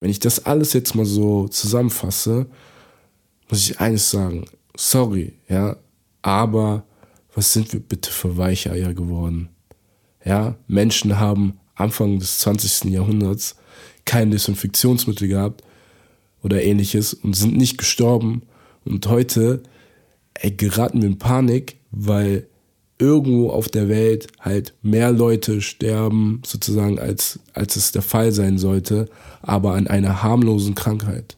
Wenn 0.00 0.10
ich 0.10 0.18
das 0.18 0.46
alles 0.46 0.72
jetzt 0.72 0.94
mal 0.94 1.04
so 1.04 1.48
zusammenfasse, 1.48 2.46
muss 3.48 3.68
ich 3.68 3.80
eines 3.80 4.10
sagen. 4.10 4.46
Sorry, 4.76 5.34
ja, 5.48 5.76
aber 6.22 6.84
was 7.34 7.52
sind 7.52 7.72
wir 7.72 7.80
bitte 7.80 8.10
für 8.10 8.36
Weicheier 8.36 8.94
geworden? 8.94 9.50
Ja, 10.24 10.56
Menschen 10.66 11.18
haben 11.18 11.58
Anfang 11.74 12.18
des 12.18 12.40
20. 12.40 12.90
Jahrhunderts 12.90 13.56
kein 14.04 14.30
Desinfektionsmittel 14.30 15.28
gehabt 15.28 15.62
oder 16.42 16.62
ähnliches 16.62 17.14
und 17.14 17.36
sind 17.36 17.56
nicht 17.56 17.78
gestorben. 17.78 18.42
Und 18.84 19.06
heute 19.06 19.62
ey, 20.34 20.50
geraten 20.50 21.02
wir 21.02 21.08
in 21.08 21.18
Panik, 21.18 21.76
weil 21.90 22.46
irgendwo 23.00 23.50
auf 23.50 23.68
der 23.68 23.88
Welt 23.88 24.28
halt 24.40 24.74
mehr 24.82 25.12
Leute 25.12 25.60
sterben, 25.60 26.42
sozusagen, 26.44 26.98
als, 26.98 27.40
als 27.54 27.76
es 27.76 27.92
der 27.92 28.02
Fall 28.02 28.32
sein 28.32 28.58
sollte, 28.58 29.06
aber 29.42 29.74
an 29.74 29.86
einer 29.86 30.22
harmlosen 30.22 30.74
Krankheit. 30.74 31.36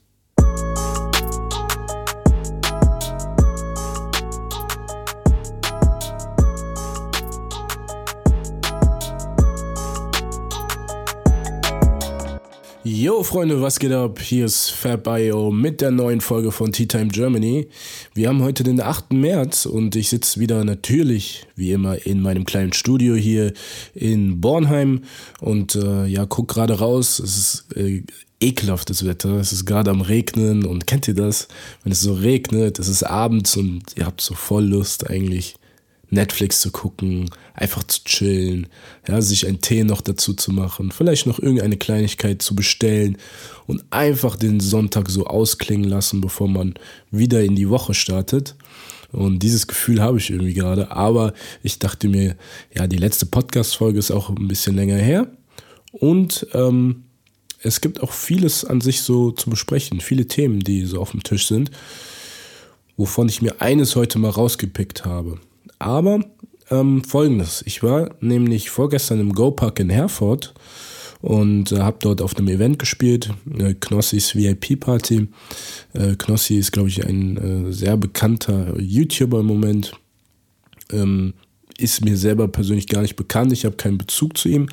Freunde, 13.33 13.63
was 13.63 13.79
geht 13.79 13.93
ab? 13.93 14.21
Hier 14.21 14.45
ist 14.45 14.69
FabIO 14.73 15.51
mit 15.51 15.81
der 15.81 15.91
neuen 15.91 16.21
Folge 16.21 16.53
von 16.53 16.71
Tea 16.71 16.85
Time 16.85 17.09
Germany. 17.09 17.67
Wir 18.13 18.29
haben 18.29 18.43
heute 18.43 18.63
den 18.63 18.79
8. 18.79 19.15
März 19.15 19.65
und 19.65 19.97
ich 19.97 20.11
sitze 20.11 20.39
wieder 20.39 20.65
natürlich, 20.65 21.47
wie 21.57 21.73
immer, 21.73 22.05
in 22.05 22.21
meinem 22.21 22.45
kleinen 22.45 22.75
Studio 22.75 23.15
hier 23.15 23.55
in 23.95 24.43
Bornheim 24.43 25.05
und 25.41 25.77
äh, 25.77 26.05
ja, 26.05 26.27
guck 26.27 26.49
gerade 26.49 26.79
raus. 26.79 27.21
Es 27.21 27.39
ist 27.39 27.75
äh, 27.75 28.03
ekelhaftes 28.39 29.07
Wetter. 29.07 29.39
Es 29.39 29.51
ist 29.55 29.65
gerade 29.65 29.91
am 29.91 30.03
Regnen 30.03 30.67
und 30.67 30.87
kennt 30.87 31.09
ihr 31.09 31.15
das? 31.15 31.49
Wenn 31.85 31.93
es 31.93 32.03
so 32.03 32.13
regnet, 32.13 32.79
es 32.79 32.89
ist 32.89 33.03
abends 33.03 33.57
und 33.57 33.97
ihr 33.97 34.05
habt 34.05 34.21
so 34.21 34.35
voll 34.35 34.65
Lust 34.65 35.09
eigentlich 35.09 35.57
Netflix 36.13 36.61
zu 36.61 36.71
gucken, 36.71 37.31
einfach 37.55 37.83
zu 37.85 38.05
chillen, 38.05 38.67
ja, 39.09 39.21
sich 39.23 39.47
einen 39.47 39.63
Tee 39.63 39.83
noch 39.83 40.03
dazu 40.03 40.35
zu 40.35 40.53
machen, 40.53 40.93
vielleicht 40.93 41.27
noch 41.27 41.39
irgendeine 41.39 41.79
Kleinigkeit 41.79 42.43
zu 42.43 42.55
bestellen 42.55 43.17
und 43.67 43.83
einfach 43.91 44.37
den 44.37 44.61
Sonntag 44.61 45.09
so 45.09 45.27
ausklingen 45.27 45.89
lassen, 45.89 46.21
bevor 46.21 46.49
man 46.49 46.75
wieder 47.11 47.43
in 47.43 47.57
die 47.57 47.71
Woche 47.71 47.95
startet. 47.95 48.55
Und 49.11 49.41
dieses 49.43 49.67
Gefühl 49.67 50.03
habe 50.03 50.19
ich 50.19 50.31
irgendwie 50.31 50.55
gerade. 50.55 50.91
Aber 50.91 51.35
ich 51.63 51.79
dachte 51.79 52.09
mir, 52.09 52.37
ja, 52.75 52.87
die 52.87 52.97
letzte 52.97 53.27
Podcast-Folge 53.27 53.99
ist 53.99 54.11
auch 54.11 54.31
ein 54.31 54.49
bisschen 54.49 54.75
länger 54.75 54.97
her. 54.97 55.27
Und 55.93 56.47
ähm, 56.55 57.05
es 57.63 57.81
gibt 57.81 58.03
auch 58.03 58.13
vieles 58.13 58.65
an 58.65 58.81
sich 58.81 59.03
so 59.03 59.31
zu 59.31 59.51
besprechen, 59.51 60.01
viele 60.01 60.27
Themen, 60.27 60.61
die 60.61 60.85
so 60.85 61.01
auf 61.01 61.13
dem 61.13 61.23
Tisch 61.23 61.47
sind, 61.47 61.71
wovon 62.97 63.29
ich 63.29 63.43
mir 63.43 63.61
eines 63.61 63.97
heute 63.97 64.19
mal 64.19 64.31
rausgepickt 64.31 65.05
habe. 65.05 65.39
Aber 65.83 66.21
ähm, 66.71 67.03
folgendes: 67.03 67.63
Ich 67.67 67.83
war 67.83 68.15
nämlich 68.21 68.71
vorgestern 68.71 69.19
im 69.19 69.33
Go-Park 69.33 69.81
in 69.81 69.91
Herford 69.91 70.55
und 71.21 71.73
äh, 71.73 71.81
habe 71.81 71.97
dort 72.01 72.23
auf 72.23 72.37
einem 72.37 72.49
Event 72.49 72.79
gespielt, 72.79 73.31
äh, 73.59 73.75
Knossis 73.75 74.37
VIP 74.37 74.79
Party. 74.79 75.29
Äh, 75.93 76.15
Knossi 76.17 76.57
ist, 76.57 76.71
glaube 76.71 76.89
ich, 76.89 77.05
ein 77.05 77.37
äh, 77.69 77.73
sehr 77.73 77.97
bekannter 77.97 78.79
YouTuber 78.79 79.41
im 79.41 79.47
Moment. 79.47 79.93
Ähm, 80.93 81.35
ist 81.79 82.05
mir 82.05 82.17
selber 82.17 82.47
persönlich 82.47 82.87
gar 82.87 83.03
nicht 83.03 83.17
bekannt, 83.17 83.53
ich 83.53 83.65
habe 83.65 83.77
keinen 83.77 83.99
Bezug 83.99 84.39
zu 84.39 84.49
ihm, 84.49 84.69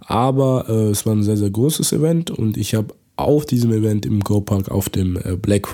aber 0.00 0.66
äh, 0.68 0.90
es 0.90 1.04
war 1.04 1.14
ein 1.14 1.22
sehr, 1.22 1.36
sehr 1.36 1.50
großes 1.50 1.92
Event 1.92 2.30
und 2.30 2.56
ich 2.56 2.74
habe 2.74 2.94
auf 3.16 3.44
diesem 3.44 3.70
Event 3.72 4.06
im 4.06 4.20
Go-Park 4.20 4.70
auf 4.70 4.88
dem 4.88 5.16
äh, 5.16 5.36
Black, 5.36 5.68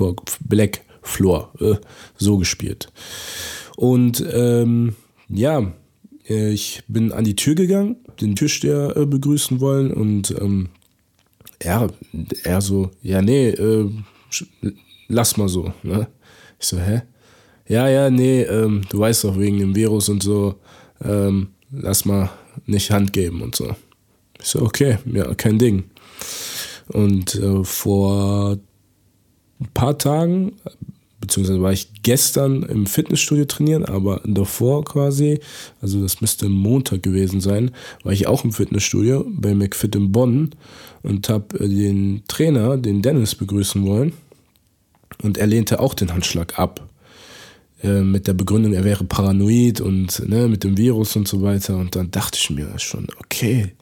Black 0.48 0.80
Floor 1.02 1.52
äh, 1.60 1.74
so 2.16 2.38
gespielt. 2.38 2.90
Und 3.76 4.24
ähm, 4.32 4.94
ja, 5.28 5.72
äh, 6.28 6.52
ich 6.52 6.82
bin 6.88 7.12
an 7.12 7.24
die 7.24 7.36
Tür 7.36 7.54
gegangen, 7.54 7.96
den 8.20 8.36
Türsteher 8.36 8.96
äh, 8.96 9.06
begrüßen 9.06 9.60
wollen 9.60 9.92
und 9.92 10.30
ähm, 10.40 10.68
ja, 11.62 11.88
er 12.44 12.60
so, 12.60 12.90
ja, 13.02 13.20
nee, 13.20 13.48
äh, 13.48 13.90
lass 15.08 15.36
mal 15.36 15.48
so. 15.48 15.72
Ne? 15.82 16.08
Ich 16.58 16.66
so, 16.66 16.78
hä? 16.78 17.02
Ja, 17.68 17.88
ja, 17.88 18.10
nee, 18.10 18.42
ähm, 18.42 18.82
du 18.88 18.98
weißt 18.98 19.24
doch 19.24 19.38
wegen 19.38 19.58
dem 19.58 19.76
Virus 19.76 20.08
und 20.08 20.22
so, 20.22 20.56
ähm, 21.04 21.48
lass 21.70 22.04
mal 22.04 22.30
nicht 22.66 22.90
Hand 22.90 23.12
geben 23.12 23.42
und 23.42 23.54
so. 23.54 23.76
Ich 24.40 24.46
so, 24.46 24.62
okay, 24.62 24.98
ja, 25.04 25.34
kein 25.34 25.58
Ding. 25.58 25.84
Und 26.88 27.34
äh, 27.36 27.62
vor 27.62 28.58
ein 29.60 29.68
paar 29.74 29.98
Tagen 29.98 30.52
beziehungsweise 31.30 31.62
war 31.62 31.72
ich 31.72 32.02
gestern 32.02 32.64
im 32.64 32.86
Fitnessstudio 32.86 33.44
trainieren, 33.44 33.84
aber 33.84 34.20
davor 34.24 34.84
quasi, 34.84 35.38
also 35.80 36.02
das 36.02 36.20
müsste 36.20 36.48
Montag 36.48 37.04
gewesen 37.04 37.40
sein, 37.40 37.70
war 38.02 38.12
ich 38.12 38.26
auch 38.26 38.44
im 38.44 38.52
Fitnessstudio 38.52 39.24
bei 39.28 39.54
McFit 39.54 39.94
in 39.94 40.10
Bonn 40.10 40.50
und 41.04 41.28
habe 41.28 41.56
äh, 41.60 41.68
den 41.68 42.24
Trainer, 42.26 42.76
den 42.76 43.00
Dennis, 43.00 43.36
begrüßen 43.36 43.86
wollen. 43.86 44.12
Und 45.22 45.38
er 45.38 45.46
lehnte 45.46 45.78
auch 45.78 45.94
den 45.94 46.12
Handschlag 46.12 46.58
ab. 46.58 46.88
Äh, 47.82 48.00
mit 48.00 48.26
der 48.26 48.34
Begründung, 48.34 48.72
er 48.72 48.84
wäre 48.84 49.04
paranoid 49.04 49.80
und 49.80 50.28
ne, 50.28 50.48
mit 50.48 50.64
dem 50.64 50.76
Virus 50.76 51.14
und 51.14 51.28
so 51.28 51.42
weiter. 51.42 51.76
Und 51.76 51.94
dann 51.94 52.10
dachte 52.10 52.38
ich 52.42 52.50
mir 52.50 52.76
schon, 52.78 53.06
okay, 53.20 53.72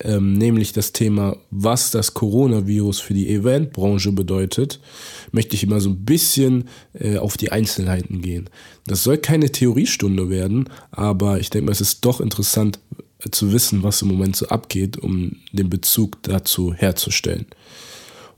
ähm, 0.02 0.34
nämlich 0.34 0.72
das 0.72 0.92
Thema, 0.92 1.36
was 1.50 1.90
das 1.90 2.14
Coronavirus 2.14 3.00
für 3.00 3.14
die 3.14 3.28
Eventbranche 3.28 4.12
bedeutet, 4.12 4.80
möchte 5.32 5.54
ich 5.54 5.62
immer 5.62 5.80
so 5.80 5.90
ein 5.90 6.04
bisschen 6.04 6.68
äh, 6.94 7.18
auf 7.18 7.36
die 7.36 7.52
Einzelheiten 7.52 8.22
gehen. 8.22 8.48
Das 8.86 9.04
soll 9.04 9.18
keine 9.18 9.50
Theoriestunde 9.50 10.30
werden, 10.30 10.68
aber 10.90 11.38
ich 11.38 11.50
denke 11.50 11.66
mal, 11.66 11.72
es 11.72 11.80
ist 11.80 12.04
doch 12.04 12.20
interessant 12.20 12.78
äh, 13.18 13.30
zu 13.30 13.52
wissen, 13.52 13.82
was 13.82 14.02
im 14.02 14.08
Moment 14.08 14.36
so 14.36 14.48
abgeht, 14.48 14.96
um 14.96 15.36
den 15.52 15.68
Bezug 15.68 16.22
dazu 16.22 16.72
herzustellen. 16.72 17.46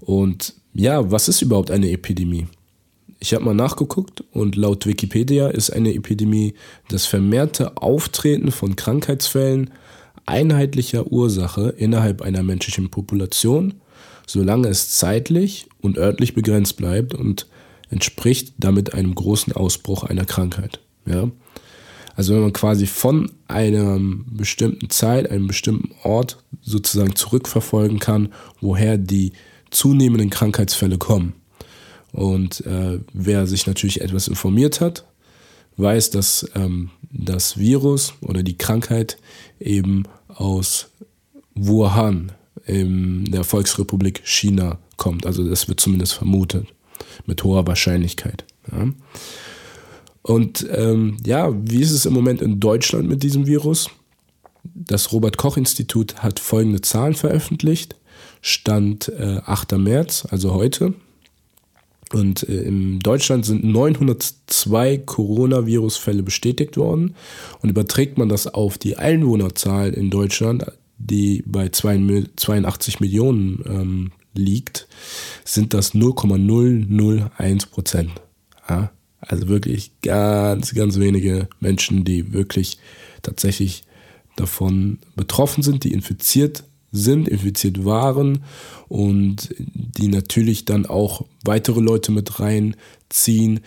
Und 0.01 0.55
ja, 0.75 1.11
was 1.11 1.29
ist 1.29 1.43
überhaupt 1.43 1.71
eine 1.71 1.91
Epidemie? 1.91 2.49
Ich 3.23 3.33
habe 3.35 3.45
mal 3.45 3.55
nachgeguckt 3.55 4.25
und 4.33 4.57
laut 4.57 4.85
Wikipedia 4.85 5.47
ist 5.47 5.71
eine 5.71 5.95
Epidemie 5.95 6.55
das 6.89 7.07
vermehrte 7.07 7.77
Auftreten 7.77 8.51
von 8.51 8.75
Krankheitsfällen 8.75 9.71
einheitlicher 10.27 11.07
Ursache 11.07 11.69
innerhalb 11.69 12.21
einer 12.21 12.43
menschlichen 12.43 12.91
Population, 12.91 13.75
solange 14.27 14.67
es 14.67 14.91
zeitlich 14.91 15.69
und 15.81 15.99
örtlich 15.99 16.35
begrenzt 16.35 16.77
bleibt 16.77 17.15
und 17.15 17.47
entspricht 17.91 18.55
damit 18.59 18.93
einem 18.93 19.15
großen 19.15 19.53
Ausbruch 19.53 20.03
einer 20.03 20.25
Krankheit. 20.25 20.81
Ja? 21.07 21.31
Also 22.17 22.35
wenn 22.35 22.43
man 22.43 22.53
quasi 22.53 22.89
von 22.89 23.31
einer 23.47 24.01
bestimmten 24.27 24.91
Zeit, 24.91 25.31
einem 25.31 25.47
bestimmten 25.47 25.95
Ort 26.03 26.43
sozusagen 26.61 27.15
zurückverfolgen 27.15 28.01
kann, 28.01 28.33
woher 28.61 28.99
die 28.99 29.31
zunehmenden 29.71 30.29
Krankheitsfälle 30.29 30.99
kommen. 30.99 31.35
Und 32.13 32.65
äh, 32.67 33.01
wer 33.13 33.47
sich 33.47 33.67
natürlich 33.67 34.01
etwas 34.01 34.29
informiert 34.29 34.81
hat, 34.81 35.05
weiß, 35.77 36.11
dass 36.11 36.51
ähm, 36.55 36.91
das 37.11 37.59
Virus 37.59 38.15
oder 38.21 38.43
die 38.43 38.59
Krankheit 38.59 39.17
eben 39.59 40.05
aus 40.29 40.91
Wuhan 41.55 42.33
in 42.67 43.25
der 43.27 43.45
Volksrepublik 43.45 44.21
China 44.25 44.79
kommt. 44.97 45.27
Also 45.27 45.49
das 45.49 45.69
wird 45.69 45.81
zumindest 45.81 46.15
vermutet, 46.15 46.67
mit 47.27 47.43
hoher 47.45 47.67
Wahrscheinlichkeit. 47.67 48.45
Ja. 48.71 48.89
Und 50.23 50.67
ähm, 50.71 51.17
ja, 51.25 51.53
wie 51.53 51.83
ist 51.83 51.91
es 51.91 52.07
im 52.07 52.13
Moment 52.13 52.43
in 52.43 52.61
Deutschland 52.61 53.09
mit 53.09 53.23
diesem 53.23 53.47
Virus? 53.47 53.91
Das 54.63 55.13
Robert 55.13 55.37
Koch 55.37 55.57
Institut 55.57 56.23
hat 56.23 56.39
folgende 56.39 56.81
Zahlen 56.81 57.15
veröffentlicht. 57.15 57.97
Stand 58.41 59.09
äh, 59.09 59.41
8. 59.45 59.73
März, 59.73 60.27
also 60.31 60.55
heute. 60.55 60.95
Und 62.13 62.49
äh, 62.49 62.63
in 62.63 62.99
Deutschland 63.01 63.45
sind 63.47 63.65
902 63.65 64.99
Coronavirus-Fälle 64.99 66.23
bestätigt 66.23 66.77
worden. 66.77 67.15
Und 67.61 67.71
überträgt 67.71 68.19
man 68.19 68.29
das 68.29 68.47
auf 68.47 68.79
die 68.79 68.97
Einwohnerzahl 68.97 69.93
in 69.93 70.11
Deutschland, 70.11 70.67
die 70.99 71.43
bei 71.47 71.69
82 71.71 73.01
Millionen 73.01 73.65
ähm, 73.67 74.13
liegt, 74.35 74.87
sind 75.45 75.75
das 75.75 75.95
0,001 75.95 77.67
Prozent. 77.67 78.11
Ja? 78.69 78.91
Also 79.21 79.49
wirklich 79.49 79.93
ganz, 80.03 80.75
ganz 80.75 80.99
wenige 80.99 81.49
Menschen, 81.61 82.05
die 82.05 82.33
wirklich 82.33 82.79
tatsächlich 83.23 83.85
davon 84.37 84.99
betroffen 85.15 85.63
sind, 85.63 85.85
die 85.85 85.93
infiziert 85.93 86.65
sind, 86.93 87.27
infiziert 87.27 87.85
waren 87.85 88.45
und 88.89 89.55
die 89.59 90.09
natürlich 90.09 90.67
dann 90.67 90.87
auch 90.87 91.25
weitere 91.45 91.81
Leute 91.81 92.13
mit 92.13 92.39
reinziehen, 92.39 93.61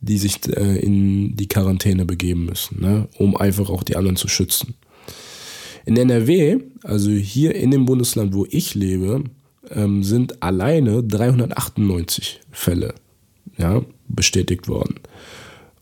die 0.00 0.18
sich 0.18 0.38
äh, 0.48 0.78
in 0.78 1.36
die 1.36 1.46
Quarantäne 1.46 2.06
begeben 2.06 2.46
müssen, 2.46 2.80
ne? 2.80 3.08
um 3.18 3.36
einfach 3.36 3.68
auch 3.68 3.82
die 3.82 3.96
anderen 3.96 4.16
zu 4.16 4.28
schützen. 4.28 4.74
In 5.84 5.96
NRW, 5.96 6.58
also 6.82 7.10
hier 7.10 7.54
in 7.54 7.70
dem 7.70 7.84
Bundesland, 7.84 8.32
wo 8.32 8.46
ich 8.48 8.74
lebe, 8.74 9.24
ähm, 9.70 10.02
sind 10.02 10.42
alleine 10.42 11.02
398 11.02 12.40
Fälle 12.50 12.94
ja, 13.58 13.82
bestätigt 14.08 14.68
worden. 14.68 14.96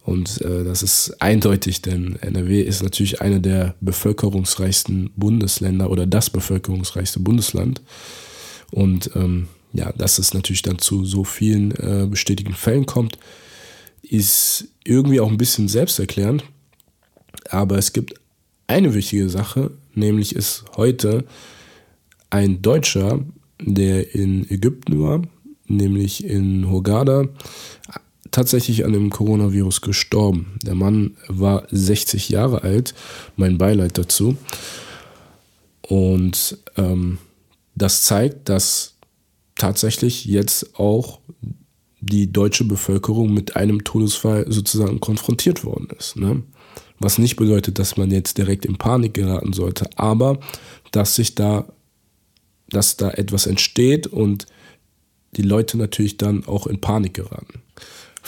Und 0.09 0.41
äh, 0.41 0.65
das 0.65 0.83
ist 0.83 1.21
eindeutig, 1.21 1.83
denn 1.83 2.17
NRW 2.23 2.63
ist 2.63 2.83
natürlich 2.83 3.21
eine 3.21 3.43
der 3.43 3.75
bevölkerungsreichsten 3.83 5.11
Bundesländer 5.17 5.91
oder 5.91 6.07
das 6.07 6.31
bevölkerungsreichste 6.31 7.21
Bundesland. 7.21 7.83
Und 8.71 9.11
ähm, 9.15 9.49
ja, 9.75 9.93
dass 9.93 10.19
es 10.19 10.33
natürlich 10.33 10.63
dann 10.63 10.79
zu 10.79 11.05
so 11.05 11.25
vielen 11.25 11.73
äh, 11.73 12.07
bestätigten 12.09 12.55
Fällen 12.55 12.87
kommt, 12.87 13.19
ist 14.01 14.69
irgendwie 14.83 15.21
auch 15.21 15.31
ein 15.31 15.37
bisschen 15.37 15.69
selbsterklärend. 15.69 16.43
Aber 17.51 17.77
es 17.77 17.93
gibt 17.93 18.15
eine 18.67 18.95
wichtige 18.95 19.29
Sache, 19.29 19.73
nämlich 19.93 20.35
ist 20.35 20.65
heute 20.79 21.27
ein 22.31 22.63
Deutscher, 22.63 23.23
der 23.61 24.15
in 24.15 24.51
Ägypten 24.51 25.03
war, 25.03 25.21
nämlich 25.67 26.25
in 26.25 26.71
Hurghada, 26.71 27.29
tatsächlich 28.31 28.85
an 28.85 28.93
dem 28.93 29.11
Coronavirus 29.11 29.81
gestorben. 29.81 30.59
Der 30.65 30.75
Mann 30.75 31.17
war 31.29 31.67
60 31.71 32.29
Jahre 32.29 32.63
alt, 32.63 32.95
mein 33.37 33.59
Beileid 33.59 33.99
dazu. 33.99 34.37
Und 35.83 36.59
ähm, 36.77 37.19
das 37.75 38.03
zeigt, 38.03 38.49
dass 38.49 38.95
tatsächlich 39.55 40.25
jetzt 40.25 40.79
auch 40.79 41.21
die 42.01 42.31
deutsche 42.31 42.65
Bevölkerung 42.65 43.33
mit 43.33 43.57
einem 43.57 43.85
Todesfall 43.85 44.47
sozusagen 44.49 45.01
konfrontiert 45.01 45.65
worden 45.65 45.89
ist. 45.99 46.17
Ne? 46.17 46.43
Was 47.01 47.19
nicht 47.19 47.37
bedeutet, 47.37 47.79
dass 47.79 47.97
man 47.97 48.11
jetzt 48.11 48.39
direkt 48.39 48.65
in 48.65 48.77
Panik 48.77 49.15
geraten 49.15 49.53
sollte, 49.53 49.89
aber 49.97 50.39
dass 50.93 51.17
sich 51.17 51.35
da, 51.35 51.67
dass 52.69 52.97
da 52.97 53.11
etwas 53.11 53.47
entsteht 53.47 54.07
und 54.07 54.47
die 55.37 55.43
Leute 55.43 55.77
natürlich 55.77 56.17
dann 56.17 56.45
auch 56.47 56.67
in 56.67 56.81
Panik 56.81 57.15
geraten. 57.15 57.61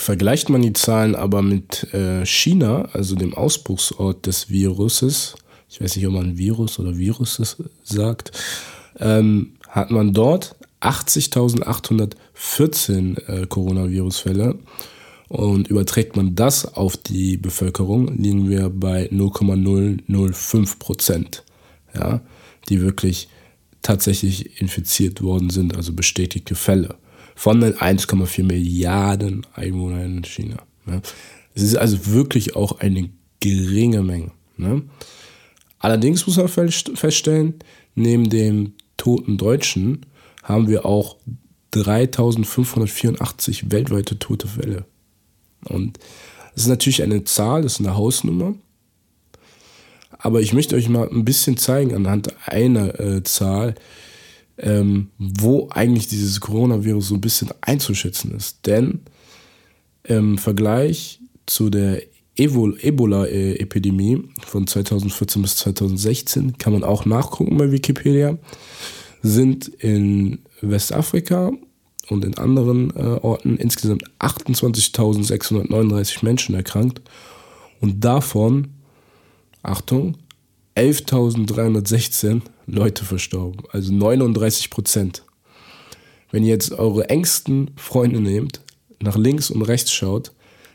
Vergleicht 0.01 0.49
man 0.49 0.63
die 0.63 0.73
Zahlen 0.73 1.15
aber 1.15 1.43
mit 1.43 1.93
äh, 1.93 2.25
China, 2.25 2.89
also 2.95 3.17
dem 3.17 3.35
Ausbruchsort 3.35 4.25
des 4.25 4.49
Viruses, 4.49 5.35
ich 5.69 5.79
weiß 5.79 5.97
nicht, 5.97 6.07
ob 6.07 6.15
man 6.15 6.39
Virus 6.39 6.79
oder 6.79 6.97
Viruses 6.97 7.59
sagt, 7.85 8.33
ähm, 8.99 9.53
hat 9.69 9.91
man 9.91 10.15
dort 10.15 10.57
80.814 10.81 13.29
äh, 13.29 13.47
Coronavirus-Fälle. 13.47 14.59
Und 15.29 15.69
überträgt 15.69 16.17
man 16.17 16.35
das 16.35 16.65
auf 16.65 16.97
die 16.97 17.37
Bevölkerung, 17.37 18.17
liegen 18.17 18.49
wir 18.49 18.71
bei 18.71 19.07
0,005 19.13 20.79
Prozent, 20.79 21.45
ja, 21.95 22.23
die 22.71 22.81
wirklich 22.81 23.29
tatsächlich 23.83 24.63
infiziert 24.63 25.21
worden 25.21 25.51
sind, 25.51 25.77
also 25.77 25.93
bestätigte 25.93 26.55
Fälle 26.55 26.97
von 27.41 27.61
den 27.63 27.73
1,4 27.73 28.45
Milliarden 28.45 29.47
Einwohnern 29.55 30.19
in 30.19 30.25
China. 30.25 30.63
Ne? 30.85 31.01
Es 31.55 31.63
ist 31.63 31.75
also 31.75 32.09
wirklich 32.09 32.55
auch 32.55 32.81
eine 32.81 33.09
geringe 33.41 34.03
Menge. 34.03 34.33
Ne? 34.59 34.83
Allerdings 35.79 36.27
muss 36.27 36.37
man 36.37 36.49
feststellen, 36.49 37.55
neben 37.95 38.29
dem 38.29 38.75
toten 38.99 39.39
Deutschen 39.39 40.05
haben 40.43 40.69
wir 40.69 40.85
auch 40.85 41.17
3584 41.71 43.71
weltweite 43.71 44.19
tote 44.19 44.47
Fälle. 44.47 44.85
Und 45.65 45.99
das 46.53 46.65
ist 46.65 46.69
natürlich 46.69 47.03
eine 47.03 47.25
Zahl, 47.25 47.63
das 47.63 47.81
ist 47.81 47.81
eine 47.81 47.97
Hausnummer. 47.97 48.55
Aber 50.19 50.43
ich 50.43 50.53
möchte 50.53 50.77
euch 50.77 50.91
mal 50.91 51.09
ein 51.09 51.25
bisschen 51.25 51.57
zeigen 51.57 51.95
anhand 51.95 52.35
einer 52.47 53.01
äh, 53.01 53.23
Zahl, 53.23 53.77
ähm, 54.61 55.11
wo 55.19 55.69
eigentlich 55.71 56.09
dieses 56.09 56.41
Coronavirus 56.41 57.09
so 57.09 57.15
ein 57.15 57.21
bisschen 57.21 57.51
einzuschätzen 57.61 58.35
ist. 58.35 58.67
Denn 58.67 59.01
im 60.05 60.39
Vergleich 60.39 61.21
zu 61.47 61.71
der 61.71 62.03
Ebola-Epidemie 62.37 64.23
von 64.47 64.67
2014 64.67 65.43
bis 65.43 65.57
2016 65.57 66.59
kann 66.59 66.73
man 66.73 66.85
auch 66.85 67.05
nachgucken 67.05 67.57
bei 67.57 67.71
Wikipedia, 67.71 68.39
sind 69.23 69.69
in 69.69 70.39
Westafrika 70.63 71.53
und 72.09 72.25
in 72.25 72.39
anderen 72.39 72.91
äh, 72.97 73.19
Orten 73.23 73.57
insgesamt 73.57 74.05
28.639 74.19 76.25
Menschen 76.25 76.55
erkrankt 76.55 77.03
und 77.81 78.05
davon, 78.05 78.69
Achtung, 79.63 80.17
11.316 80.77 82.43
Leute 82.71 83.05
verstorben, 83.05 83.65
also 83.71 83.93
39 83.93 84.71
Prozent. 84.71 85.25
Wenn 86.31 86.45
ihr 86.45 86.51
jetzt 86.51 86.73
eure 86.73 87.09
engsten 87.09 87.73
Freunde 87.77 88.21
nehmt, 88.21 88.61
nach 89.01 89.17
links 89.17 89.51
und 89.51 89.63
rechts 89.63 89.93
schaut, 89.93 90.33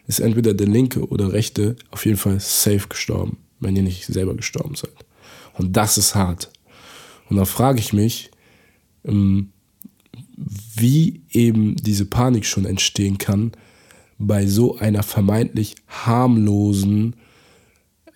ist 0.07 0.19
entweder 0.19 0.53
der 0.53 0.67
linke 0.67 1.07
oder 1.07 1.31
rechte 1.31 1.75
auf 1.91 2.05
jeden 2.05 2.17
Fall 2.17 2.39
safe 2.39 2.87
gestorben, 2.89 3.37
wenn 3.59 3.75
ihr 3.75 3.83
nicht 3.83 4.05
selber 4.05 4.35
gestorben 4.35 4.75
seid. 4.75 4.93
Und 5.53 5.77
das 5.77 5.97
ist 5.97 6.15
hart. 6.15 6.51
Und 7.29 7.37
da 7.37 7.45
frage 7.45 7.79
ich 7.79 7.93
mich, 7.93 8.31
ähm, 9.05 9.51
wie 10.75 11.21
eben 11.31 11.75
diese 11.77 12.05
Panik 12.05 12.45
schon 12.45 12.65
entstehen 12.65 13.17
kann 13.17 13.53
bei 14.17 14.47
so 14.47 14.77
einer 14.77 15.03
vermeintlich 15.03 15.75
harmlosen 15.87 17.15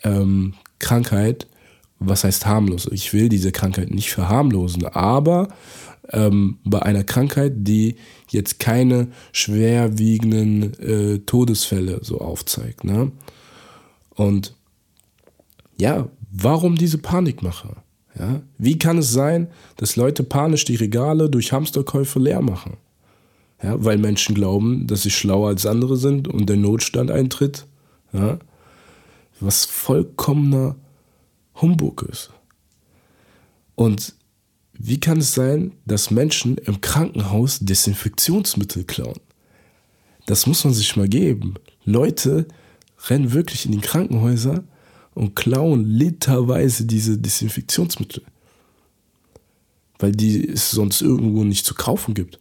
ähm, 0.03 0.53
Krankheit, 0.79 1.47
was 1.99 2.23
heißt 2.23 2.45
harmlos? 2.45 2.87
Ich 2.91 3.13
will 3.13 3.29
diese 3.29 3.51
Krankheit 3.51 3.91
nicht 3.91 4.11
verharmlosen, 4.11 4.85
aber 4.85 5.49
ähm, 6.11 6.57
bei 6.63 6.81
einer 6.81 7.03
Krankheit, 7.03 7.53
die 7.57 7.95
jetzt 8.29 8.59
keine 8.59 9.09
schwerwiegenden 9.31 10.73
äh, 10.79 11.19
Todesfälle 11.19 11.99
so 12.01 12.19
aufzeigt. 12.19 12.83
Ne? 12.83 13.11
Und 14.15 14.55
ja, 15.79 16.09
warum 16.31 16.75
diese 16.75 16.97
Panikmache? 16.97 17.75
Ja? 18.17 18.41
Wie 18.57 18.79
kann 18.79 18.97
es 18.97 19.11
sein, 19.11 19.47
dass 19.77 19.95
Leute 19.95 20.23
panisch 20.23 20.65
die 20.65 20.75
Regale 20.75 21.29
durch 21.29 21.51
Hamsterkäufe 21.51 22.19
leer 22.19 22.41
machen? 22.41 22.77
Ja, 23.61 23.83
weil 23.83 23.97
Menschen 23.97 24.35
glauben, 24.35 24.87
dass 24.87 25.01
sie 25.01 25.11
schlauer 25.11 25.49
als 25.49 25.65
andere 25.65 25.97
sind 25.97 26.29
und 26.29 26.47
der 26.47 26.55
Notstand 26.55 27.11
eintritt. 27.11 27.65
Ja? 28.13 28.39
Was 29.41 29.65
vollkommener 29.65 30.75
Humbug 31.61 32.03
ist. 32.03 32.31
Und 33.75 34.13
wie 34.73 34.99
kann 34.99 35.19
es 35.19 35.33
sein, 35.33 35.73
dass 35.85 36.11
Menschen 36.11 36.57
im 36.57 36.81
Krankenhaus 36.81 37.59
Desinfektionsmittel 37.59 38.85
klauen? 38.85 39.19
Das 40.25 40.47
muss 40.47 40.63
man 40.63 40.73
sich 40.73 40.95
mal 40.95 41.09
geben. 41.09 41.55
Leute 41.85 42.47
rennen 43.07 43.33
wirklich 43.33 43.65
in 43.65 43.71
die 43.73 43.81
Krankenhäuser 43.81 44.63
und 45.15 45.35
klauen 45.35 45.85
literweise 45.85 46.85
diese 46.85 47.17
Desinfektionsmittel. 47.17 48.23
Weil 49.97 50.13
die 50.13 50.47
es 50.47 50.71
sonst 50.71 51.01
irgendwo 51.01 51.43
nicht 51.43 51.65
zu 51.65 51.73
kaufen 51.73 52.13
gibt. 52.13 52.39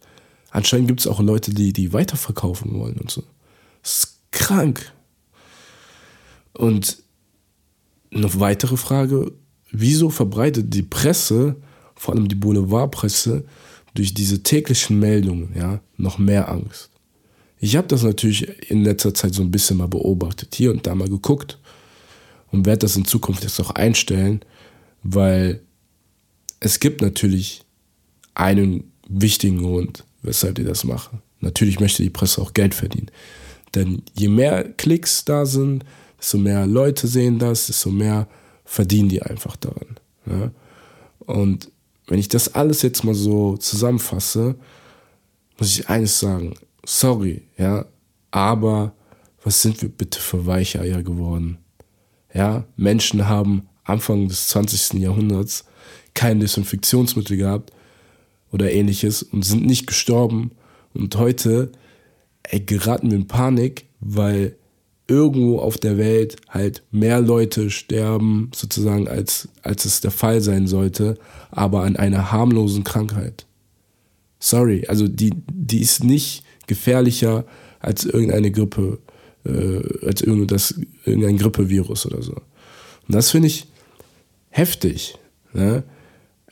Anscheinend 0.51 0.87
gibt 0.87 1.01
es 1.01 1.07
auch 1.07 1.19
Leute, 1.19 1.53
die 1.53 1.73
die 1.73 1.93
weiterverkaufen 1.93 2.73
wollen 2.79 2.97
und 2.97 3.11
so. 3.11 3.23
Das 3.81 3.97
ist 3.97 4.17
krank. 4.31 4.93
Und 6.53 7.03
eine 8.13 8.39
weitere 8.39 8.77
Frage, 8.77 9.31
wieso 9.71 10.09
verbreitet 10.09 10.73
die 10.73 10.83
Presse, 10.83 11.55
vor 11.95 12.15
allem 12.15 12.27
die 12.27 12.35
Boulevardpresse, 12.35 13.45
durch 13.93 14.13
diese 14.13 14.43
täglichen 14.43 14.99
Meldungen 14.99 15.53
ja, 15.55 15.81
noch 15.97 16.17
mehr 16.17 16.49
Angst? 16.49 16.89
Ich 17.59 17.75
habe 17.75 17.87
das 17.87 18.03
natürlich 18.03 18.69
in 18.71 18.83
letzter 18.83 19.13
Zeit 19.13 19.33
so 19.33 19.41
ein 19.41 19.51
bisschen 19.51 19.77
mal 19.77 19.87
beobachtet, 19.87 20.55
hier 20.55 20.71
und 20.71 20.87
da 20.87 20.95
mal 20.95 21.09
geguckt 21.09 21.59
und 22.51 22.65
werde 22.65 22.79
das 22.79 22.95
in 22.95 23.05
Zukunft 23.05 23.43
jetzt 23.43 23.59
auch 23.59 23.71
einstellen, 23.71 24.41
weil 25.03 25.61
es 26.59 26.79
gibt 26.79 27.01
natürlich 27.01 27.63
einen 28.33 28.91
wichtigen 29.07 29.57
Grund, 29.57 30.05
weshalb 30.21 30.55
die 30.55 30.63
das 30.63 30.83
machen. 30.83 31.21
Natürlich 31.41 31.79
möchte 31.79 32.03
die 32.03 32.09
Presse 32.09 32.41
auch 32.41 32.53
Geld 32.53 32.73
verdienen. 32.73 33.11
Denn 33.75 34.01
je 34.17 34.29
mehr 34.29 34.63
Klicks 34.63 35.25
da 35.25 35.45
sind, 35.45 35.83
desto 36.19 36.37
mehr 36.37 36.67
Leute 36.67 37.07
sehen 37.07 37.39
das, 37.39 37.67
desto 37.67 37.89
mehr 37.89 38.27
verdienen 38.65 39.09
die 39.09 39.21
einfach 39.21 39.55
daran. 39.55 39.99
Ja? 40.25 40.51
Und 41.19 41.71
wenn 42.07 42.19
ich 42.19 42.27
das 42.27 42.55
alles 42.55 42.81
jetzt 42.81 43.03
mal 43.03 43.13
so 43.15 43.57
zusammenfasse, 43.57 44.55
muss 45.57 45.77
ich 45.77 45.89
eines 45.89 46.19
sagen. 46.19 46.53
Sorry, 46.85 47.43
ja, 47.57 47.85
aber 48.31 48.93
was 49.43 49.61
sind 49.61 49.81
wir 49.81 49.89
bitte 49.89 50.19
für 50.19 50.45
Weicheier 50.45 51.03
geworden? 51.03 51.57
Ja, 52.33 52.65
Menschen 52.77 53.27
haben 53.27 53.67
Anfang 53.83 54.27
des 54.27 54.49
20. 54.49 54.99
Jahrhunderts 55.01 55.65
kein 56.13 56.39
Desinfektionsmittel 56.39 57.37
gehabt 57.37 57.71
oder 58.51 58.71
ähnliches 58.71 59.23
und 59.23 59.45
sind 59.45 59.65
nicht 59.65 59.87
gestorben. 59.87 60.51
Und 60.93 61.15
heute 61.15 61.71
ey, 62.43 62.59
geraten 62.59 63.11
wir 63.11 63.17
in 63.17 63.27
Panik, 63.27 63.85
weil 63.99 64.55
irgendwo 65.09 65.59
auf 65.59 65.77
der 65.77 65.97
Welt 65.97 66.37
halt 66.47 66.83
mehr 66.91 67.19
Leute 67.19 67.69
sterben, 67.69 68.51
sozusagen, 68.55 69.07
als, 69.07 69.49
als 69.63 69.85
es 69.85 70.01
der 70.01 70.11
Fall 70.11 70.41
sein 70.41 70.67
sollte, 70.67 71.17
aber 71.51 71.83
an 71.83 71.95
einer 71.95 72.31
harmlosen 72.31 72.83
Krankheit. 72.83 73.45
Sorry, 74.39 74.85
also 74.87 75.07
die, 75.07 75.33
die 75.51 75.81
ist 75.81 76.03
nicht 76.03 76.43
gefährlicher 76.67 77.45
als 77.79 78.05
irgendeine 78.05 78.51
Grippe, 78.51 78.99
äh, 79.45 80.05
als 80.05 80.21
irgendein, 80.21 80.47
das, 80.47 80.79
irgendein 81.05 81.37
Grippevirus 81.37 82.05
oder 82.05 82.21
so. 82.21 82.33
Und 82.33 83.15
das 83.15 83.31
finde 83.31 83.47
ich 83.47 83.67
heftig, 84.49 85.17
ne? 85.53 85.83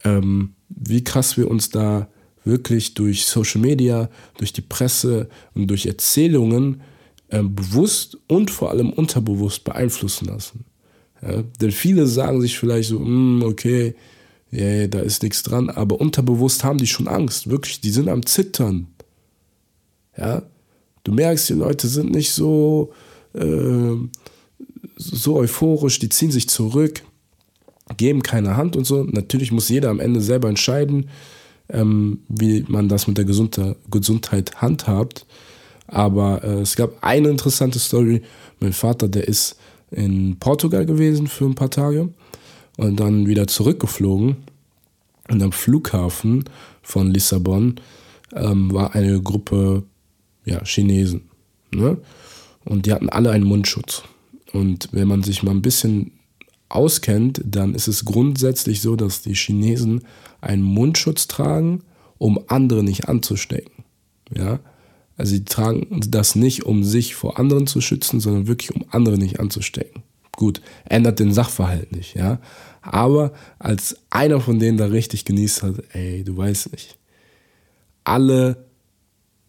ähm, 0.04 0.54
wie 0.70 1.04
krass 1.04 1.38
wir 1.38 1.50
uns 1.50 1.70
da 1.70 2.10
wirklich 2.44 2.94
durch 2.94 3.26
Social 3.26 3.62
Media, 3.62 4.10
durch 4.38 4.54
die 4.54 4.62
Presse 4.62 5.30
und 5.54 5.68
durch 5.68 5.86
Erzählungen 5.86 6.82
äh, 7.30 7.44
bewusst 7.44 8.18
und 8.28 8.52
vor 8.52 8.72
allem 8.72 8.92
unterbewusst 8.92 9.64
beeinflussen 9.64 10.28
lassen. 10.28 10.66
Ja? 11.22 11.44
Denn 11.62 11.72
viele 11.72 12.08
sagen 12.08 12.42
sich 12.42 12.58
vielleicht 12.58 12.90
so, 12.90 13.00
mm, 13.00 13.44
okay, 13.44 13.96
yeah, 14.54 14.88
da 14.88 15.00
ist 15.00 15.24
nichts 15.24 15.44
dran, 15.44 15.70
aber 15.70 16.00
unterbewusst 16.00 16.64
haben 16.64 16.78
die 16.78 16.88
schon 16.88 17.08
Angst, 17.08 17.50
wirklich, 17.50 17.82
die 17.82 17.90
sind 17.90 18.08
am 18.08 18.26
Zittern. 18.26 18.88
Ja, 20.18 20.44
du 21.04 21.12
merkst, 21.12 21.50
die 21.50 21.54
Leute 21.54 21.88
sind 21.88 22.12
nicht 22.12 22.32
so, 22.32 22.92
äh, 23.34 23.96
so 24.96 25.36
euphorisch, 25.36 26.00
die 26.00 26.10
ziehen 26.10 26.32
sich 26.32 26.50
zurück, 26.50 27.04
geben 27.98 28.24
keine 28.24 28.58
Hand 28.58 28.76
und 28.76 28.86
so. 28.86 29.04
Natürlich 29.04 29.52
muss 29.52 29.70
jeder 29.70 29.90
am 29.90 30.00
Ende 30.00 30.22
selber 30.22 30.50
entscheiden, 30.50 31.10
ähm, 31.70 32.22
wie 32.28 32.66
man 32.68 32.90
das 32.90 33.08
mit 33.08 33.18
der 33.18 33.26
Gesundheit 33.26 34.62
handhabt. 34.62 35.26
Aber 35.88 36.44
äh, 36.44 36.62
es 36.62 36.75
gab 36.75 36.91
eine 37.01 37.29
interessante 37.29 37.79
Story. 37.79 38.22
Mein 38.60 38.74
Vater, 38.74 39.08
der 39.08 39.27
ist 39.27 39.58
in 39.91 40.38
Portugal 40.39 40.86
gewesen 40.86 41.27
für 41.27 41.46
ein 41.46 41.56
paar 41.56 41.72
Tage 41.72 42.10
und 42.77 43.00
dann 43.00 43.27
wieder 43.27 43.48
zurückgeflogen. 43.48 44.38
Und 45.29 45.44
am 45.44 45.51
Flughafen 45.51 46.46
von 46.82 47.12
Lissabon 47.12 47.75
ähm, 48.34 48.72
war 48.72 48.96
eine 48.96 49.22
Gruppe 49.22 49.84
ja, 50.46 50.63
Chinesen. 50.63 51.24
Ne? 51.72 51.98
Und 52.63 52.86
die 52.86 52.94
hatten 52.94 53.10
alle 53.10 53.32
einen 53.32 53.44
Mundschutz. 53.46 54.03
Und 54.53 54.89
wenn 54.91 55.08
man 55.08 55.24
sich 55.24 55.44
mal 55.44 55.51
ein 55.51 55.62
bisschen 55.62 56.12
auskennt, 56.70 57.41
dann 57.46 57.75
ist 57.75 57.88
es 57.88 58.06
grundsätzlich 58.06 58.82
so, 58.82 58.96
dass 58.96 59.22
die 59.22 59.36
Chinesen 59.36 60.01
einen 60.41 60.63
Mundschutz 60.63 61.27
tragen, 61.27 61.84
um 62.17 62.39
andere 62.48 62.84
nicht 62.84 63.08
anzustecken. 63.08 63.84
Ja? 64.34 64.60
Also 65.18 65.32
sie 65.32 65.46
tragen 65.46 66.00
das 66.10 66.36
nicht, 66.36 66.66
um 66.66 66.84
sich 66.84 67.16
vor 67.16 67.40
anderen 67.40 67.68
zu 67.68 67.82
schützen, 67.82 68.20
sondern 68.20 68.48
wirklich, 68.48 68.74
um 68.76 68.86
andere 68.92 69.18
nicht 69.18 69.40
anzustecken. 69.40 70.04
Gut, 70.36 70.62
ändert 70.86 71.20
den 71.20 71.34
Sachverhalt 71.34 71.92
nicht, 71.92 72.16
ja. 72.16 72.40
Aber 72.82 73.34
als 73.58 73.98
einer 74.12 74.40
von 74.40 74.60
denen 74.60 74.78
da 74.78 74.86
richtig 74.86 75.26
genießt 75.26 75.64
hat, 75.64 75.76
ey, 75.94 76.24
du 76.24 76.38
weißt 76.38 76.72
nicht. 76.72 76.98
Alle, 78.04 78.66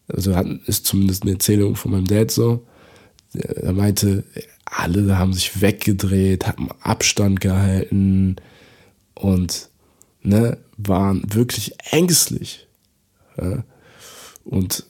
also 0.07 0.33
ist 0.65 0.87
zumindest 0.87 1.21
eine 1.21 1.33
Erzählung 1.33 1.75
von 1.75 1.91
meinem 1.91 2.07
Dad 2.07 2.31
so, 2.31 2.65
er 3.33 3.73
meinte, 3.73 4.23
alle 4.65 5.17
haben 5.17 5.33
sich 5.33 5.61
weggedreht, 5.61 6.47
haben 6.47 6.69
Abstand 6.81 7.39
gehalten 7.41 8.37
und 9.13 9.69
ne, 10.21 10.57
waren 10.77 11.23
wirklich 11.31 11.73
ängstlich. 11.91 12.67
Ja? 13.37 13.63
Und 14.43 14.88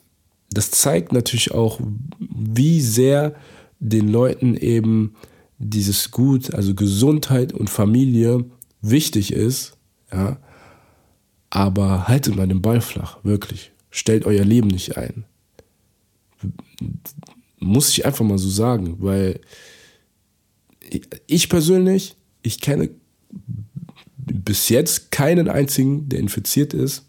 das 0.51 0.71
zeigt 0.71 1.11
natürlich 1.11 1.51
auch, 1.51 1.79
wie 2.19 2.81
sehr 2.81 3.35
den 3.79 4.07
Leuten 4.09 4.55
eben 4.55 5.15
dieses 5.57 6.11
Gut, 6.11 6.53
also 6.53 6.73
Gesundheit 6.73 7.53
und 7.53 7.69
Familie 7.69 8.45
wichtig 8.81 9.33
ist, 9.33 9.77
ja. 10.11 10.37
Aber 11.51 12.07
haltet 12.07 12.35
mal 12.35 12.47
den 12.47 12.61
Ball 12.61 12.79
flach, 12.79 13.17
wirklich. 13.23 13.71
Stellt 13.89 14.25
euer 14.25 14.45
Leben 14.45 14.67
nicht 14.67 14.97
ein. 14.97 15.25
Muss 17.57 17.89
ich 17.89 18.05
einfach 18.05 18.23
mal 18.23 18.37
so 18.37 18.49
sagen, 18.49 18.97
weil 18.99 19.39
ich 21.25 21.49
persönlich, 21.49 22.15
ich 22.43 22.61
kenne 22.61 22.91
bis 24.17 24.69
jetzt 24.69 25.11
keinen 25.11 25.49
einzigen, 25.49 26.07
der 26.07 26.19
infiziert 26.19 26.73
ist. 26.73 27.05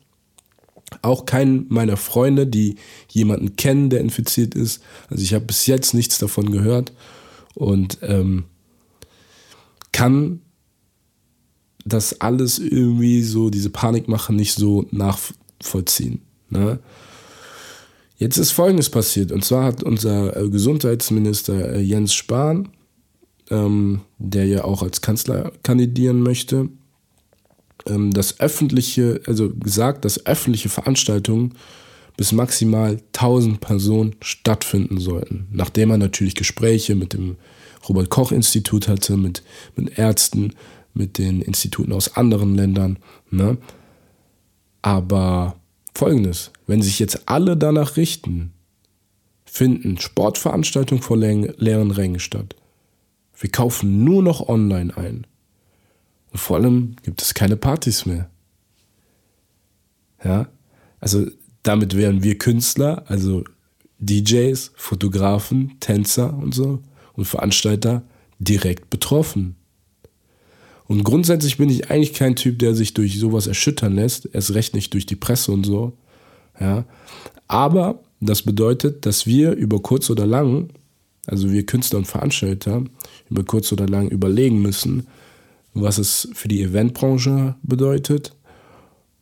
Auch 1.02 1.25
keinen 1.25 1.66
meiner 1.69 1.97
Freunde, 1.97 2.47
die 2.47 2.76
jemanden 3.09 3.57
kennen, 3.57 3.90
der 3.90 4.00
infiziert 4.00 4.54
ist. 4.54 4.83
Also 5.09 5.23
ich 5.23 5.35
habe 5.35 5.47
bis 5.47 5.66
jetzt 5.66 5.95
nichts 5.95 6.19
davon 6.19 6.50
gehört 6.50 6.92
und 7.54 7.99
ähm, 8.02 8.45
kann 9.92 10.40
das 11.85 12.21
alles 12.21 12.59
irgendwie 12.59 13.23
so, 13.23 13.50
diese 13.50 13.71
Panikmache 13.71 14.33
nicht 14.33 14.54
so 14.54 14.87
nachvollziehen. 14.90 16.21
Ne? 16.50 16.78
Jetzt 18.19 18.37
ist 18.37 18.50
Folgendes 18.50 18.90
passiert. 18.90 19.33
Und 19.33 19.45
zwar 19.45 19.64
hat 19.64 19.83
unser 19.83 20.37
äh, 20.37 20.49
Gesundheitsminister 20.50 21.75
äh, 21.75 21.80
Jens 21.80 22.12
Spahn, 22.12 22.69
ähm, 23.50 24.02
der 24.19 24.47
ja 24.47 24.64
auch 24.64 24.83
als 24.83 25.00
Kanzler 25.00 25.52
kandidieren 25.62 26.23
möchte, 26.23 26.69
ähm, 27.87 28.13
das 28.13 28.41
öffentliche, 28.41 29.21
also 29.27 29.51
gesagt, 29.51 30.05
dass 30.05 30.27
öffentliche 30.27 30.69
Veranstaltungen 30.69 31.55
bis 32.17 32.33
maximal 32.33 33.01
1000 33.15 33.61
Personen 33.61 34.17
stattfinden 34.21 35.01
sollten. 35.01 35.47
Nachdem 35.53 35.91
er 35.91 35.99
natürlich 35.99 36.35
Gespräche 36.35 36.95
mit 36.95 37.13
dem 37.15 37.37
Robert 37.89 38.11
Koch 38.11 38.33
Institut 38.33 38.89
hatte, 38.89 39.17
mit, 39.17 39.43
mit 39.77 39.99
Ärzten, 39.99 40.53
mit 40.93 41.19
den 41.19 41.41
Instituten 41.41 41.93
aus 41.93 42.17
anderen 42.17 42.55
Ländern. 42.55 42.99
Ne? 43.31 43.57
Aber 44.83 45.57
folgendes, 45.95 46.51
wenn 46.67 46.83
sich 46.83 46.99
jetzt 46.99 47.29
alle 47.29 47.57
danach 47.57 47.97
richten, 47.97 48.53
finden 49.45 49.99
Sportveranstaltungen 49.99 51.03
vor 51.03 51.17
leeren 51.17 51.91
Rängen 51.91 52.21
statt. 52.21 52.55
Wir 53.39 53.51
kaufen 53.51 54.05
nur 54.05 54.23
noch 54.23 54.49
online 54.49 54.97
ein. 54.97 55.27
Und 56.33 56.39
vor 56.39 56.57
allem 56.57 56.97
gibt 57.03 57.23
es 57.23 57.35
keine 57.35 57.57
Partys 57.57 58.07
mehr. 58.07 58.31
Ja, 60.25 60.49
also 61.01 61.27
damit 61.63 61.97
wären 61.97 62.23
wir 62.23 62.39
Künstler, 62.39 63.05
also 63.07 63.45
DJs, 63.99 64.73
Fotografen, 64.77 65.79
Tänzer 65.81 66.37
und 66.37 66.55
so 66.55 66.83
und 67.15 67.25
Veranstalter 67.25 68.03
direkt 68.39 68.91
betroffen. 68.91 69.57
Und 70.87 71.05
grundsätzlich 71.05 71.59
bin 71.59 71.69
ich 71.69 71.91
eigentlich 71.91 72.15
kein 72.15 72.35
Typ, 72.35 72.59
der 72.59 72.75
sich 72.75 72.95
durch 72.95 73.19
sowas 73.19 73.47
erschüttern 73.47 73.95
lässt, 73.95 74.29
erst 74.33 74.55
recht 74.55 74.75
nicht 74.75 74.93
durch 74.93 75.07
die 75.07 75.17
Presse 75.17 75.53
und 75.53 75.65
so. 75.65 75.93
Ja. 76.59 76.85
Aber 77.47 78.03
das 78.21 78.43
bedeutet, 78.43 79.07
dass 79.07 79.27
wir 79.27 79.53
über 79.53 79.81
kurz 79.81 80.11
oder 80.11 80.27
lang, 80.27 80.71
also 81.27 81.53
wir 81.53 81.65
Künstler 81.65 81.99
und 81.99 82.07
Veranstalter, 82.07 82.83
über 83.31 83.45
kurz 83.45 83.73
oder 83.73 83.87
lang 83.87 84.09
überlegen 84.09 84.63
müssen, 84.63 85.07
was 85.75 85.99
es 85.99 86.29
für 86.35 86.49
die 86.49 86.62
Eventbranche 86.62 87.55
bedeutet 87.62 88.35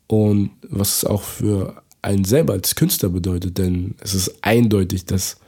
und 0.06 0.50
was 0.62 0.98
es 0.98 1.04
auch 1.04 1.22
für 1.22 1.82
einen 2.02 2.24
selber 2.24 2.54
als 2.54 2.74
Künstler 2.74 3.10
bedeutet. 3.10 3.58
Denn 3.58 3.94
es 4.00 4.14
ist 4.14 4.38
eindeutig, 4.42 5.04
dass 5.04 5.38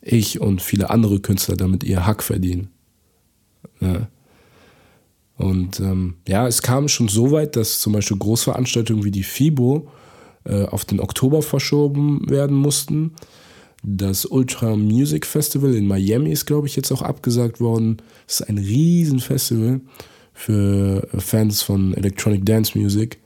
ich 0.00 0.40
und 0.40 0.62
viele 0.62 0.90
andere 0.90 1.20
Künstler 1.20 1.56
damit 1.56 1.84
ihr 1.84 2.06
Hack 2.06 2.22
verdienen. 2.22 2.68
Ja. 3.80 4.08
Und 5.36 5.80
ähm, 5.80 6.14
ja, 6.26 6.46
es 6.46 6.62
kam 6.62 6.88
schon 6.88 7.08
so 7.08 7.30
weit, 7.30 7.56
dass 7.56 7.80
zum 7.80 7.92
Beispiel 7.92 8.16
Großveranstaltungen 8.16 9.04
wie 9.04 9.10
die 9.10 9.22
FIBO 9.22 9.88
äh, 10.44 10.64
auf 10.64 10.86
den 10.86 11.00
Oktober 11.00 11.42
verschoben 11.42 12.28
werden 12.30 12.56
mussten. 12.56 13.12
Das 13.82 14.24
Ultra 14.24 14.76
Music 14.76 15.26
Festival 15.26 15.74
in 15.74 15.86
Miami 15.86 16.32
ist, 16.32 16.46
glaube 16.46 16.66
ich, 16.66 16.76
jetzt 16.76 16.90
auch 16.90 17.02
abgesagt 17.02 17.60
worden. 17.60 17.98
Es 18.26 18.40
ist 18.40 18.48
ein 18.48 18.58
Riesenfestival 18.58 19.80
für 20.36 21.08
Fans 21.18 21.62
von 21.62 21.94
Electronic 21.94 22.46
Dance 22.46 22.78
Music. 22.78 23.18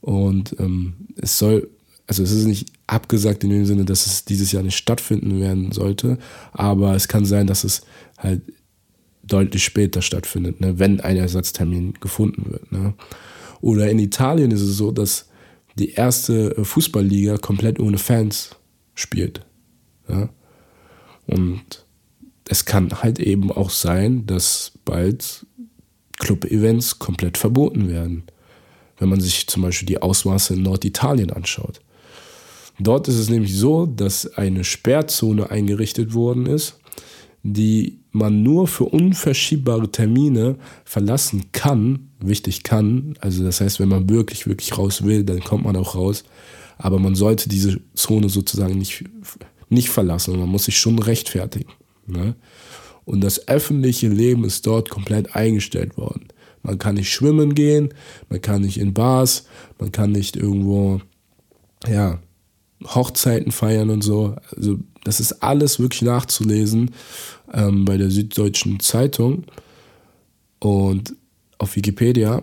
Und 0.00 0.56
ähm, 0.58 0.94
es 1.16 1.38
soll 1.38 1.68
also 2.06 2.22
es 2.22 2.30
ist 2.30 2.46
nicht 2.46 2.70
abgesagt 2.86 3.42
in 3.44 3.50
dem 3.50 3.66
Sinne, 3.66 3.84
dass 3.84 4.06
es 4.06 4.24
dieses 4.24 4.52
Jahr 4.52 4.62
nicht 4.62 4.76
stattfinden 4.76 5.40
werden 5.40 5.72
sollte, 5.72 6.18
aber 6.52 6.94
es 6.94 7.08
kann 7.08 7.24
sein, 7.24 7.46
dass 7.46 7.64
es 7.64 7.82
halt 8.16 8.42
deutlich 9.24 9.64
später 9.64 10.02
stattfindet, 10.02 10.60
ne, 10.60 10.78
wenn 10.78 11.00
ein 11.00 11.16
Ersatztermin 11.16 11.94
gefunden 11.94 12.52
wird. 12.52 12.70
Ne. 12.70 12.94
Oder 13.60 13.90
in 13.90 13.98
Italien 13.98 14.52
ist 14.52 14.60
es 14.60 14.76
so, 14.76 14.92
dass 14.92 15.28
die 15.76 15.92
erste 15.92 16.64
Fußballliga 16.64 17.38
komplett 17.38 17.80
ohne 17.80 17.98
Fans 17.98 18.50
spielt. 18.94 19.44
Ja. 20.08 20.28
Und 21.26 21.84
es 22.48 22.64
kann 22.64 23.02
halt 23.02 23.18
eben 23.18 23.50
auch 23.50 23.70
sein, 23.70 24.26
dass 24.26 24.72
bald 24.84 25.44
Club-Events 26.18 26.98
komplett 26.98 27.38
verboten 27.38 27.88
werden. 27.88 28.24
Wenn 28.98 29.08
man 29.08 29.20
sich 29.20 29.46
zum 29.46 29.62
Beispiel 29.62 29.86
die 29.86 30.00
Ausmaße 30.00 30.54
in 30.54 30.62
Norditalien 30.62 31.30
anschaut. 31.30 31.80
Dort 32.78 33.08
ist 33.08 33.16
es 33.16 33.30
nämlich 33.30 33.54
so, 33.56 33.86
dass 33.86 34.26
eine 34.36 34.64
Sperrzone 34.64 35.50
eingerichtet 35.50 36.14
worden 36.14 36.46
ist, 36.46 36.78
die 37.42 38.00
man 38.12 38.42
nur 38.42 38.66
für 38.66 38.84
unverschiebbare 38.84 39.90
Termine 39.90 40.56
verlassen 40.84 41.52
kann, 41.52 42.10
wichtig 42.18 42.62
kann, 42.62 43.14
also 43.20 43.44
das 43.44 43.60
heißt, 43.60 43.78
wenn 43.78 43.88
man 43.88 44.08
wirklich, 44.08 44.46
wirklich 44.46 44.76
raus 44.76 45.04
will, 45.04 45.24
dann 45.24 45.40
kommt 45.40 45.64
man 45.64 45.76
auch 45.76 45.94
raus, 45.94 46.24
aber 46.78 46.98
man 46.98 47.14
sollte 47.14 47.48
diese 47.48 47.80
Zone 47.94 48.28
sozusagen 48.28 48.76
nicht, 48.76 49.04
nicht 49.68 49.90
verlassen 49.90 50.38
man 50.38 50.48
muss 50.48 50.64
sich 50.64 50.78
schon 50.78 50.98
rechtfertigen. 50.98 51.72
Ne? 52.06 52.34
Und 53.06 53.22
das 53.22 53.48
öffentliche 53.48 54.08
Leben 54.08 54.44
ist 54.44 54.66
dort 54.66 54.90
komplett 54.90 55.34
eingestellt 55.34 55.96
worden. 55.96 56.28
Man 56.62 56.78
kann 56.78 56.96
nicht 56.96 57.10
schwimmen 57.10 57.54
gehen, 57.54 57.94
man 58.28 58.42
kann 58.42 58.62
nicht 58.62 58.78
in 58.78 58.92
Bars, 58.92 59.46
man 59.78 59.92
kann 59.92 60.10
nicht 60.10 60.36
irgendwo, 60.36 61.00
ja, 61.86 62.18
Hochzeiten 62.84 63.52
feiern 63.52 63.90
und 63.90 64.02
so. 64.02 64.36
Also 64.54 64.78
das 65.04 65.20
ist 65.20 65.44
alles 65.44 65.78
wirklich 65.78 66.02
nachzulesen 66.02 66.90
ähm, 67.52 67.84
bei 67.84 67.96
der 67.96 68.10
Süddeutschen 68.10 68.80
Zeitung 68.80 69.44
und 70.58 71.14
auf 71.58 71.76
Wikipedia. 71.76 72.42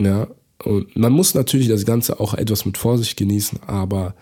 Ja, 0.00 0.26
und 0.64 0.96
man 0.96 1.12
muss 1.12 1.34
natürlich 1.34 1.68
das 1.68 1.86
Ganze 1.86 2.18
auch 2.18 2.34
etwas 2.34 2.64
mit 2.66 2.76
Vorsicht 2.76 3.16
genießen, 3.16 3.60
aber 3.62 4.16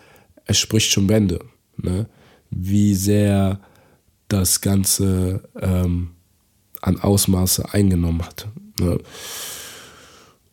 es 0.45 0.59
spricht 0.59 0.93
schon 0.93 1.07
Bände, 1.07 1.41
ne? 1.79 2.07
wie 2.51 2.95
sehr 2.95 3.61
das 4.29 4.61
Ganze 4.61 5.49
ähm, 5.61 6.11
an 6.81 7.01
Ausmaße 7.01 7.73
eingenommen 7.73 8.23
hat. 8.23 8.49
Ne? 8.81 8.99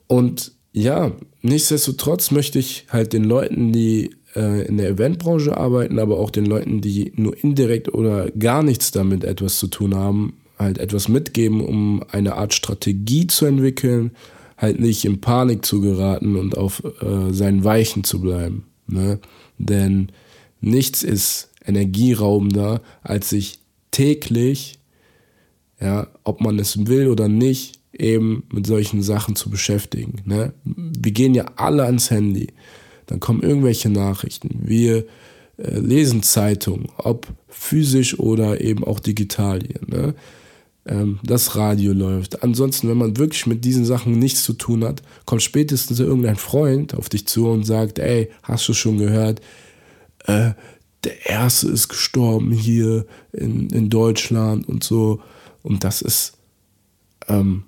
Und 0.08 0.51
ja, 0.72 1.12
nichtsdestotrotz 1.42 2.32
möchte 2.32 2.60
ich 2.60 2.88
halt 2.89 3.13
den 3.13 3.24
Leuten, 3.24 3.72
die 3.72 4.15
äh, 4.36 4.65
in 4.65 4.77
der 4.77 4.89
Eventbranche 4.89 5.56
arbeiten, 5.56 6.00
aber 6.00 6.20
auch 6.20 6.32
den 6.32 6.46
Leuten, 6.46 6.82
die 6.82 7.13
nur 7.15 7.38
indirekt 7.44 7.94
oder 7.94 8.32
gar 8.32 8.63
nichts 8.63 8.92
damit 8.92 9.24
etwas 9.24 9.60
zu 9.60 9.68
tun 9.68 9.96
haben, 9.96 10.38
halt 10.58 10.77
etwas 10.77 11.08
mitgeben, 11.08 11.62
um 11.62 12.03
eine 12.12 12.36
Art 12.36 12.53
Strategie 12.53 13.27
zu 13.27 13.46
entwickeln, 13.46 14.12
halt 14.58 14.80
nicht 14.80 15.06
in 15.06 15.22
Panik 15.22 15.65
zu 15.65 15.82
geraten 15.82 16.36
und 16.36 16.58
auf 16.58 16.84
äh, 17.01 17.32
seinen 17.32 17.63
Weichen 17.63 18.03
zu 18.03 18.22
bleiben. 18.22 18.65
Ne? 18.88 19.20
Denn 19.58 20.12
nichts 20.62 21.03
ist 21.03 21.50
energieraubender, 21.65 22.82
als 23.01 23.30
sich 23.30 23.60
täglich, 23.93 24.79
ja, 25.79 26.07
ob 26.25 26.41
man 26.41 26.59
es 26.59 26.88
will 26.88 27.07
oder 27.07 27.29
nicht, 27.29 27.79
eben 27.93 28.43
mit 28.51 28.67
solchen 28.67 29.01
Sachen 29.01 29.35
zu 29.35 29.50
beschäftigen. 29.50 30.21
Ne? 30.25 30.53
Wir 30.65 31.12
gehen 31.12 31.33
ja 31.33 31.45
alle 31.55 31.83
ans 31.85 32.09
Handy. 32.09 32.47
Dann 33.05 33.19
kommen 33.19 33.43
irgendwelche 33.43 33.89
Nachrichten. 33.89 34.62
Wir 34.63 35.05
äh, 35.57 35.77
lesen 35.79 36.23
Zeitungen, 36.23 36.88
ob 36.97 37.27
physisch 37.47 38.17
oder 38.19 38.62
eben 38.62 38.83
auch 38.83 39.00
digital 39.00 39.62
hier. 39.62 39.81
Ne? 39.85 40.15
Ähm, 40.85 41.19
das 41.23 41.55
Radio 41.55 41.93
läuft. 41.93 42.43
Ansonsten, 42.43 42.89
wenn 42.89 42.97
man 42.97 43.17
wirklich 43.17 43.45
mit 43.45 43.63
diesen 43.63 43.85
Sachen 43.85 44.17
nichts 44.17 44.43
zu 44.43 44.53
tun 44.53 44.83
hat, 44.83 45.03
kommt 45.25 45.43
spätestens 45.43 46.00
irgendein 46.00 46.36
Freund 46.36 46.95
auf 46.95 47.10
dich 47.10 47.27
zu 47.27 47.47
und 47.47 47.63
sagt, 47.63 47.99
ey, 47.99 48.29
hast 48.41 48.67
du 48.67 48.73
schon 48.73 48.97
gehört, 48.97 49.41
äh, 50.25 50.51
der 51.04 51.26
Erste 51.26 51.70
ist 51.70 51.89
gestorben 51.89 52.52
hier 52.52 53.06
in, 53.32 53.70
in 53.70 53.89
Deutschland 53.89 54.68
und 54.68 54.84
so. 54.84 55.22
Und 55.62 55.84
das 55.84 56.02
ist 56.02 56.38
ähm, 57.28 57.63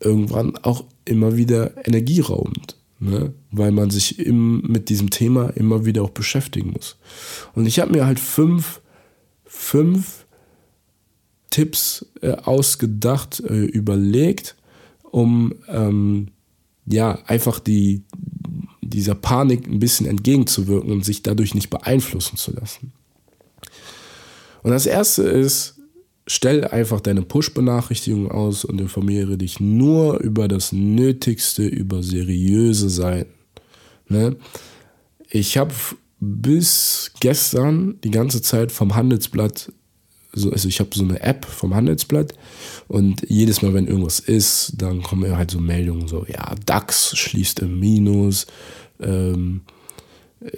irgendwann 0.00 0.56
auch 0.58 0.84
immer 1.04 1.36
wieder 1.36 1.86
energieraubend, 1.86 2.76
ne? 3.00 3.32
weil 3.50 3.72
man 3.72 3.90
sich 3.90 4.18
im, 4.18 4.62
mit 4.62 4.88
diesem 4.88 5.10
Thema 5.10 5.48
immer 5.50 5.84
wieder 5.84 6.02
auch 6.02 6.10
beschäftigen 6.10 6.72
muss. 6.72 6.96
Und 7.54 7.66
ich 7.66 7.78
habe 7.80 7.92
mir 7.92 8.06
halt 8.06 8.20
fünf, 8.20 8.80
fünf 9.44 10.26
Tipps 11.50 12.06
äh, 12.20 12.32
ausgedacht, 12.32 13.40
äh, 13.40 13.64
überlegt, 13.64 14.56
um 15.10 15.54
ähm, 15.68 16.28
ja 16.86 17.18
einfach 17.26 17.60
die, 17.60 18.02
dieser 18.94 19.14
Panik 19.14 19.66
ein 19.66 19.78
bisschen 19.78 20.06
entgegenzuwirken 20.06 20.90
und 20.90 21.04
sich 21.04 21.22
dadurch 21.22 21.54
nicht 21.54 21.70
beeinflussen 21.70 22.36
zu 22.36 22.52
lassen. 22.52 22.92
Und 24.62 24.70
das 24.70 24.86
erste 24.86 25.22
ist, 25.22 25.74
stell 26.26 26.64
einfach 26.64 27.00
deine 27.00 27.22
Push-Benachrichtigung 27.22 28.30
aus 28.30 28.64
und 28.64 28.80
informiere 28.80 29.36
dich 29.36 29.60
nur 29.60 30.20
über 30.20 30.48
das 30.48 30.72
Nötigste, 30.72 31.66
über 31.66 32.02
seriöse 32.02 32.88
Seiten. 32.88 33.34
Ne? 34.08 34.36
Ich 35.28 35.58
habe 35.58 35.72
bis 36.20 37.12
gestern 37.20 38.00
die 38.02 38.10
ganze 38.10 38.40
Zeit 38.40 38.72
vom 38.72 38.94
Handelsblatt, 38.94 39.72
so, 40.34 40.50
also 40.50 40.68
ich 40.68 40.80
habe 40.80 40.90
so 40.94 41.04
eine 41.04 41.20
App 41.20 41.44
vom 41.44 41.74
Handelsblatt 41.74 42.34
und 42.88 43.22
jedes 43.28 43.62
Mal, 43.62 43.74
wenn 43.74 43.86
irgendwas 43.86 44.20
ist, 44.20 44.74
dann 44.78 45.02
kommen 45.02 45.36
halt 45.36 45.50
so 45.50 45.60
Meldungen 45.60 46.08
so, 46.08 46.26
ja, 46.28 46.54
DAX 46.66 47.16
schließt 47.16 47.60
im 47.60 47.78
Minus, 47.80 48.46
ähm, 49.00 49.62
äh, 50.40 50.50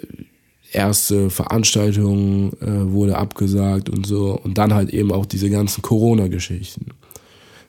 erste 0.71 1.29
Veranstaltung 1.29 2.53
äh, 2.61 2.91
wurde 2.91 3.17
abgesagt 3.17 3.89
und 3.89 4.05
so. 4.05 4.39
Und 4.43 4.57
dann 4.57 4.73
halt 4.73 4.89
eben 4.89 5.11
auch 5.11 5.25
diese 5.25 5.49
ganzen 5.49 5.81
Corona-Geschichten. 5.81 6.87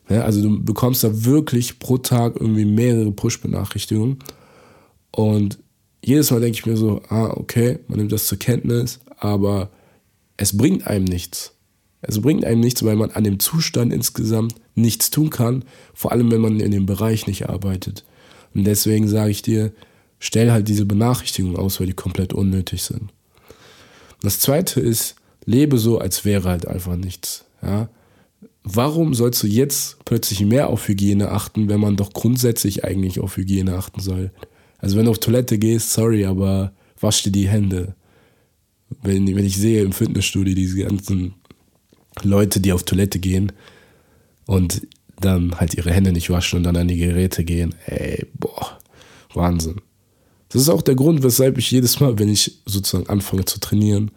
Ja, 0.09 0.23
also 0.23 0.43
du 0.43 0.63
bekommst 0.63 1.05
da 1.05 1.25
wirklich 1.25 1.79
pro 1.79 1.99
Tag 1.99 2.37
irgendwie 2.41 2.65
mehrere 2.65 3.13
Push-Benachrichtigungen. 3.13 4.19
Und 5.11 5.59
jedes 6.03 6.31
Mal 6.31 6.41
denke 6.41 6.59
ich 6.59 6.67
mir 6.67 6.77
so, 6.77 7.03
ah, 7.09 7.31
okay, 7.37 7.79
man 7.89 7.99
nimmt 7.99 8.13
das 8.13 8.27
zur 8.27 8.39
Kenntnis, 8.39 9.01
aber 9.17 9.71
es 10.37 10.57
bringt 10.57 10.87
einem 10.87 11.05
nichts. 11.05 11.55
Es 12.01 12.21
bringt 12.21 12.45
einem 12.45 12.61
nichts, 12.61 12.85
weil 12.85 12.97
man 12.97 13.11
an 13.11 13.25
dem 13.25 13.41
Zustand 13.41 13.93
insgesamt 13.93 14.55
nichts 14.75 15.11
tun 15.11 15.31
kann, 15.31 15.65
vor 15.95 16.13
allem 16.13 16.31
wenn 16.31 16.41
man 16.41 16.61
in 16.61 16.71
dem 16.71 16.87
Bereich 16.87 17.27
nicht 17.27 17.49
arbeitet. 17.49 18.05
Und 18.55 18.65
deswegen 18.65 19.09
sage 19.09 19.31
ich 19.31 19.43
dir, 19.43 19.73
stell 20.21 20.51
halt 20.51 20.69
diese 20.69 20.85
Benachrichtigungen 20.85 21.57
aus, 21.57 21.81
weil 21.81 21.89
die 21.89 21.95
komplett 21.95 22.33
unnötig 22.33 22.83
sind. 22.83 23.11
Das 24.23 24.41
zweite 24.41 24.81
ist, 24.81 25.17
lebe 25.45 25.79
so, 25.79 25.99
als 25.99 26.25
wäre 26.25 26.49
halt 26.49 26.67
einfach 26.67 26.97
nichts. 26.97 27.45
Ja? 27.63 27.89
Warum 28.63 29.15
sollst 29.15 29.43
du 29.43 29.47
jetzt 29.47 30.05
plötzlich 30.05 30.41
mehr 30.41 30.69
auf 30.69 30.87
Hygiene 30.89 31.31
achten, 31.31 31.69
wenn 31.69 31.81
man 31.81 31.97
doch 31.97 32.13
grundsätzlich 32.13 32.85
eigentlich 32.85 33.19
auf 33.21 33.37
Hygiene 33.37 33.75
achten 33.75 34.01
soll? 34.01 34.31
Also 34.79 34.97
wenn 34.97 35.07
du 35.07 35.11
auf 35.11 35.19
Toilette 35.19 35.59
gehst, 35.59 35.93
sorry, 35.93 36.25
aber 36.25 36.73
wasch 37.01 37.23
dir 37.23 37.33
die 37.33 37.49
Hände. 37.49 37.95
Wenn, 39.03 39.27
wenn 39.35 39.45
ich 39.45 39.57
sehe 39.57 39.83
im 39.83 39.93
Fitnessstudio 39.93 40.55
diese 40.55 40.79
ganzen 40.79 41.35
Leute, 42.25 42.61
die 42.61 42.73
auf 42.73 42.83
Toilette 42.83 43.19
gehen 43.19 43.53
und 44.47 44.87
dann 45.21 45.59
halt 45.59 45.75
ihre 45.75 45.91
Hände 45.91 46.13
nicht 46.13 46.31
waschen 46.31 46.59
und 46.59 46.63
dann 46.63 46.77
an 46.77 46.89
die 46.89 46.97
Geräte 46.97 47.45
gehen, 47.45 47.75
ey, 47.87 48.27
boah, 48.35 48.79
Wahnsinn. 49.35 49.81
Das 50.49 50.63
ist 50.63 50.69
auch 50.69 50.83
der 50.83 50.95
Grund, 50.95 51.23
weshalb 51.23 51.59
ich 51.59 51.71
jedes 51.71 52.01
Mal, 52.01 52.19
wenn 52.19 52.29
ich 52.29 52.61
sozusagen 52.65 53.09
anfange 53.09 53.45
zu 53.45 53.61
trainieren, 53.61 54.11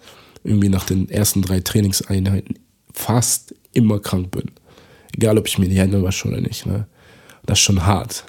irgendwie 0.43 0.69
nach 0.69 0.85
den 0.85 1.09
ersten 1.09 1.41
drei 1.41 1.59
Trainingseinheiten 1.59 2.59
fast 2.93 3.53
immer 3.73 3.99
krank 3.99 4.31
bin. 4.31 4.51
Egal, 5.13 5.37
ob 5.37 5.47
ich 5.47 5.57
mir 5.57 5.67
die 5.67 5.79
Hände 5.79 6.01
wasche 6.03 6.27
oder 6.27 6.41
nicht. 6.41 6.65
Ne? 6.65 6.87
Das 7.45 7.59
ist 7.59 7.63
schon 7.63 7.85
hart. 7.85 8.25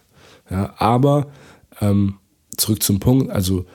Ja, 0.50 0.74
aber 0.78 1.30
ähm, 1.80 2.16
zurück 2.56 2.82
zum 2.82 3.00
Punkt, 3.00 3.30
also 3.30 3.66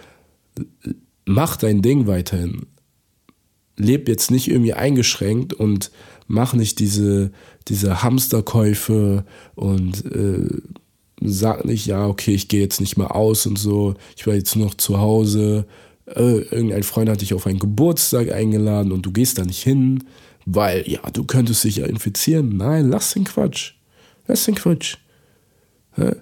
mach 1.25 1.55
dein 1.57 1.81
Ding 1.81 2.07
weiterhin. 2.07 2.67
Leb 3.77 4.09
jetzt 4.09 4.31
nicht 4.31 4.47
irgendwie 4.49 4.73
eingeschränkt 4.73 5.53
und 5.53 5.91
mach 6.27 6.53
nicht 6.53 6.79
diese, 6.79 7.31
diese 7.67 8.03
Hamsterkäufe 8.03 9.23
und 9.55 10.05
äh, 10.05 10.47
sag 11.21 11.65
nicht, 11.65 11.85
ja, 11.85 12.07
okay, 12.07 12.33
ich 12.33 12.47
gehe 12.47 12.61
jetzt 12.61 12.81
nicht 12.81 12.97
mehr 12.97 13.15
aus 13.15 13.45
und 13.45 13.57
so, 13.57 13.95
ich 14.15 14.27
war 14.27 14.33
jetzt 14.33 14.55
noch 14.55 14.75
zu 14.75 14.99
Hause. 14.99 15.65
Äh, 16.05 16.39
irgendein 16.39 16.83
Freund 16.83 17.09
hat 17.09 17.21
dich 17.21 17.33
auf 17.33 17.47
einen 17.47 17.59
Geburtstag 17.59 18.31
eingeladen 18.31 18.91
und 18.91 19.05
du 19.05 19.11
gehst 19.11 19.37
da 19.37 19.45
nicht 19.45 19.61
hin, 19.61 20.03
weil, 20.45 20.83
ja, 20.87 21.01
du 21.11 21.23
könntest 21.23 21.63
dich 21.63 21.77
ja 21.77 21.85
infizieren. 21.85 22.57
Nein, 22.57 22.89
lass 22.89 23.13
den 23.13 23.25
Quatsch. 23.25 23.73
Lass 24.27 24.45
den 24.45 24.55
Quatsch. 24.55 24.97
Ja? 25.97 26.15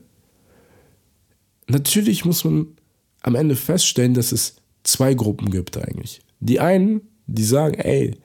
Natürlich 1.68 2.26
muss 2.26 2.44
man 2.44 2.68
am 3.22 3.36
Ende 3.36 3.56
feststellen, 3.56 4.14
dass 4.14 4.32
es 4.32 4.56
zwei 4.84 5.14
Gruppen 5.14 5.50
gibt 5.50 5.78
eigentlich. 5.78 6.22
Die 6.40 6.60
einen, 6.60 7.02
die 7.28 7.44
sagen, 7.44 7.76
ey, 7.76 8.16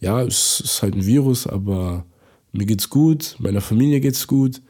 ja, 0.00 0.22
es 0.22 0.60
ist 0.60 0.82
halt 0.82 0.94
ein 0.94 1.06
Virus, 1.06 1.46
aber 1.46 2.04
mir 2.52 2.66
geht's 2.66 2.90
gut, 2.90 3.36
meiner 3.38 3.60
Familie 3.60 4.00
geht's 4.00 4.26
gut, 4.26 4.60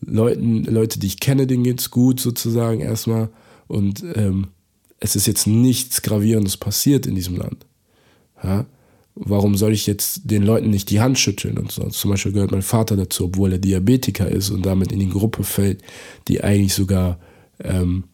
Leuten, 0.00 0.64
Leute, 0.64 0.98
die 0.98 1.06
ich 1.06 1.20
kenne, 1.20 1.46
denen 1.46 1.64
geht's 1.64 1.90
gut 1.90 2.20
sozusagen 2.20 2.80
erstmal 2.80 3.30
und 3.66 4.04
ähm, 4.14 4.48
es 5.00 5.16
ist 5.16 5.26
jetzt 5.26 5.46
nichts 5.46 6.02
Gravierendes 6.02 6.56
passiert 6.56 7.06
in 7.06 7.14
diesem 7.14 7.36
Land. 7.36 7.66
Ja? 8.42 8.66
Warum 9.14 9.56
soll 9.56 9.72
ich 9.72 9.86
jetzt 9.86 10.30
den 10.30 10.42
Leuten 10.42 10.70
nicht 10.70 10.90
die 10.90 11.00
Hand 11.00 11.18
schütteln 11.18 11.58
und 11.58 11.72
so? 11.72 11.88
Zum 11.88 12.10
Beispiel 12.10 12.32
gehört 12.32 12.50
mein 12.50 12.62
Vater 12.62 12.96
dazu, 12.96 13.24
obwohl 13.24 13.52
er 13.52 13.58
Diabetiker 13.58 14.28
ist 14.28 14.50
und 14.50 14.66
damit 14.66 14.92
in 14.92 15.00
die 15.00 15.08
Gruppe 15.08 15.42
fällt, 15.42 15.82
die 16.28 16.44
eigentlich 16.44 16.74
sogar 16.74 17.18
ähm, 17.60 18.04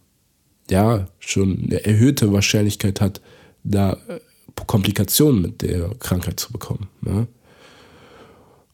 ja 0.71 1.07
schon 1.19 1.65
eine 1.65 1.85
erhöhte 1.85 2.33
Wahrscheinlichkeit 2.33 3.01
hat, 3.01 3.21
da 3.65 3.99
Komplikationen 4.73 5.43
mit 5.43 5.61
der 5.61 5.91
Krankheit 5.99 6.41
zu 6.41 6.51
bekommen. 6.51 6.89
Ne? 7.03 7.27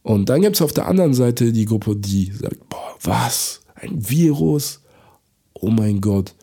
Und 0.05 0.29
dann 0.29 0.43
gibt 0.43 0.55
es 0.55 0.63
auf 0.63 0.73
der 0.73 0.87
anderen 0.87 1.13
Seite 1.13 1.51
die 1.53 1.65
Gruppe, 1.65 1.97
die 1.97 2.31
sagt, 2.31 2.69
boah, 2.69 2.95
was? 3.03 3.63
Ein 3.75 4.09
Virus? 4.09 4.81
Oh 5.55 5.71
mein 5.71 6.01
Gott, 6.01 6.37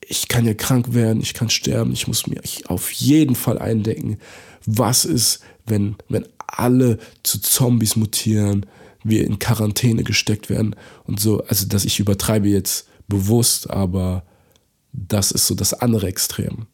ich 0.00 0.28
kann 0.28 0.46
ja 0.46 0.54
krank 0.54 0.94
werden, 0.94 1.20
ich 1.20 1.34
kann 1.34 1.50
sterben, 1.50 1.92
ich 1.92 2.08
muss 2.08 2.26
mir 2.26 2.40
auf 2.68 2.90
jeden 2.90 3.34
Fall 3.34 3.58
eindecken. 3.58 4.16
Was 4.64 5.04
ist, 5.04 5.40
wenn, 5.66 5.96
wenn 6.08 6.26
alle 6.46 6.96
zu 7.22 7.38
Zombies 7.38 7.96
mutieren, 7.96 8.64
wir 9.04 9.26
in 9.26 9.38
Quarantäne 9.38 10.04
gesteckt 10.04 10.48
werden 10.48 10.74
und 11.04 11.20
so. 11.20 11.44
Also, 11.44 11.66
dass 11.66 11.84
ich 11.84 12.00
übertreibe 12.00 12.48
jetzt 12.48 12.88
bewusst, 13.08 13.68
aber 13.68 14.24
das 14.94 15.32
ist 15.32 15.46
so 15.48 15.54
das 15.54 15.74
andere 15.74 16.06
Extrem. 16.06 16.66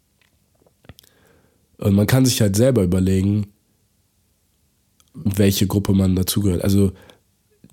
Und 1.82 1.94
man 1.96 2.06
kann 2.06 2.24
sich 2.24 2.40
halt 2.40 2.54
selber 2.54 2.84
überlegen, 2.84 3.48
welche 5.14 5.66
Gruppe 5.66 5.92
man 5.92 6.14
dazugehört. 6.14 6.62
Also 6.62 6.92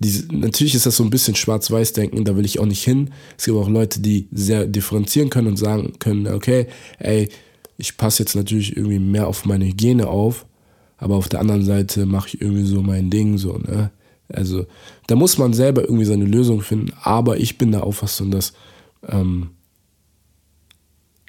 diese, 0.00 0.26
natürlich 0.34 0.74
ist 0.74 0.84
das 0.84 0.96
so 0.96 1.04
ein 1.04 1.10
bisschen 1.10 1.36
Schwarz-Weiß-Denken, 1.36 2.24
da 2.24 2.36
will 2.36 2.44
ich 2.44 2.58
auch 2.58 2.66
nicht 2.66 2.82
hin. 2.82 3.10
Es 3.38 3.44
gibt 3.44 3.56
auch 3.56 3.68
Leute, 3.68 4.00
die 4.00 4.26
sehr 4.32 4.66
differenzieren 4.66 5.30
können 5.30 5.46
und 5.46 5.58
sagen 5.58 5.92
können, 6.00 6.26
okay, 6.26 6.66
ey, 6.98 7.28
ich 7.76 7.96
passe 7.98 8.24
jetzt 8.24 8.34
natürlich 8.34 8.76
irgendwie 8.76 8.98
mehr 8.98 9.28
auf 9.28 9.44
meine 9.44 9.64
Hygiene 9.64 10.08
auf, 10.08 10.44
aber 10.96 11.14
auf 11.14 11.28
der 11.28 11.38
anderen 11.38 11.64
Seite 11.64 12.04
mache 12.04 12.30
ich 12.30 12.40
irgendwie 12.40 12.66
so 12.66 12.82
mein 12.82 13.10
Ding, 13.10 13.38
so, 13.38 13.58
ne? 13.58 13.92
Also 14.32 14.66
da 15.06 15.14
muss 15.14 15.38
man 15.38 15.52
selber 15.52 15.82
irgendwie 15.82 16.04
seine 16.04 16.24
Lösung 16.24 16.62
finden, 16.62 16.92
aber 17.02 17.38
ich 17.38 17.58
bin 17.58 17.70
der 17.70 17.84
Auffassung, 17.84 18.32
dass 18.32 18.54
ähm, 19.06 19.50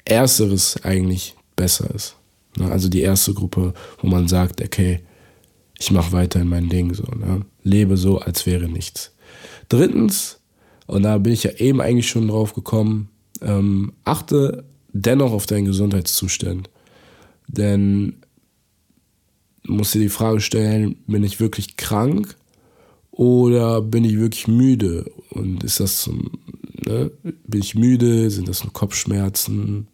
Ersteres 0.04 0.82
eigentlich 0.84 1.36
besser 1.56 1.92
ist. 1.94 2.16
Ne? 2.56 2.70
Also 2.70 2.88
die 2.88 3.00
erste 3.00 3.34
Gruppe, 3.34 3.74
wo 4.00 4.08
man 4.08 4.28
sagt, 4.28 4.60
okay, 4.60 5.00
ich 5.78 5.90
mache 5.90 6.12
weiterhin 6.12 6.48
mein 6.48 6.68
Ding 6.68 6.94
so, 6.94 7.04
ne? 7.04 7.44
lebe 7.62 7.96
so, 7.96 8.18
als 8.18 8.46
wäre 8.46 8.68
nichts. 8.68 9.12
Drittens, 9.68 10.40
und 10.86 11.02
da 11.02 11.18
bin 11.18 11.32
ich 11.32 11.44
ja 11.44 11.52
eben 11.52 11.80
eigentlich 11.80 12.08
schon 12.08 12.28
drauf 12.28 12.54
gekommen, 12.54 13.08
ähm, 13.40 13.92
achte 14.04 14.64
dennoch 14.92 15.32
auf 15.32 15.46
deinen 15.46 15.64
Gesundheitszustand. 15.64 16.70
Denn 17.48 18.16
du 19.64 19.72
musst 19.72 19.94
dir 19.94 20.00
die 20.00 20.08
Frage 20.08 20.40
stellen, 20.40 20.96
bin 21.06 21.24
ich 21.24 21.40
wirklich 21.40 21.76
krank 21.76 22.36
oder 23.10 23.82
bin 23.82 24.04
ich 24.04 24.18
wirklich 24.18 24.48
müde? 24.48 25.10
Und 25.30 25.64
ist 25.64 25.80
das, 25.80 26.08
ne? 26.86 27.10
bin 27.22 27.60
ich 27.60 27.74
müde? 27.74 28.30
Sind 28.30 28.48
das 28.48 28.62
nur 28.64 28.72
Kopfschmerzen? 28.72 29.88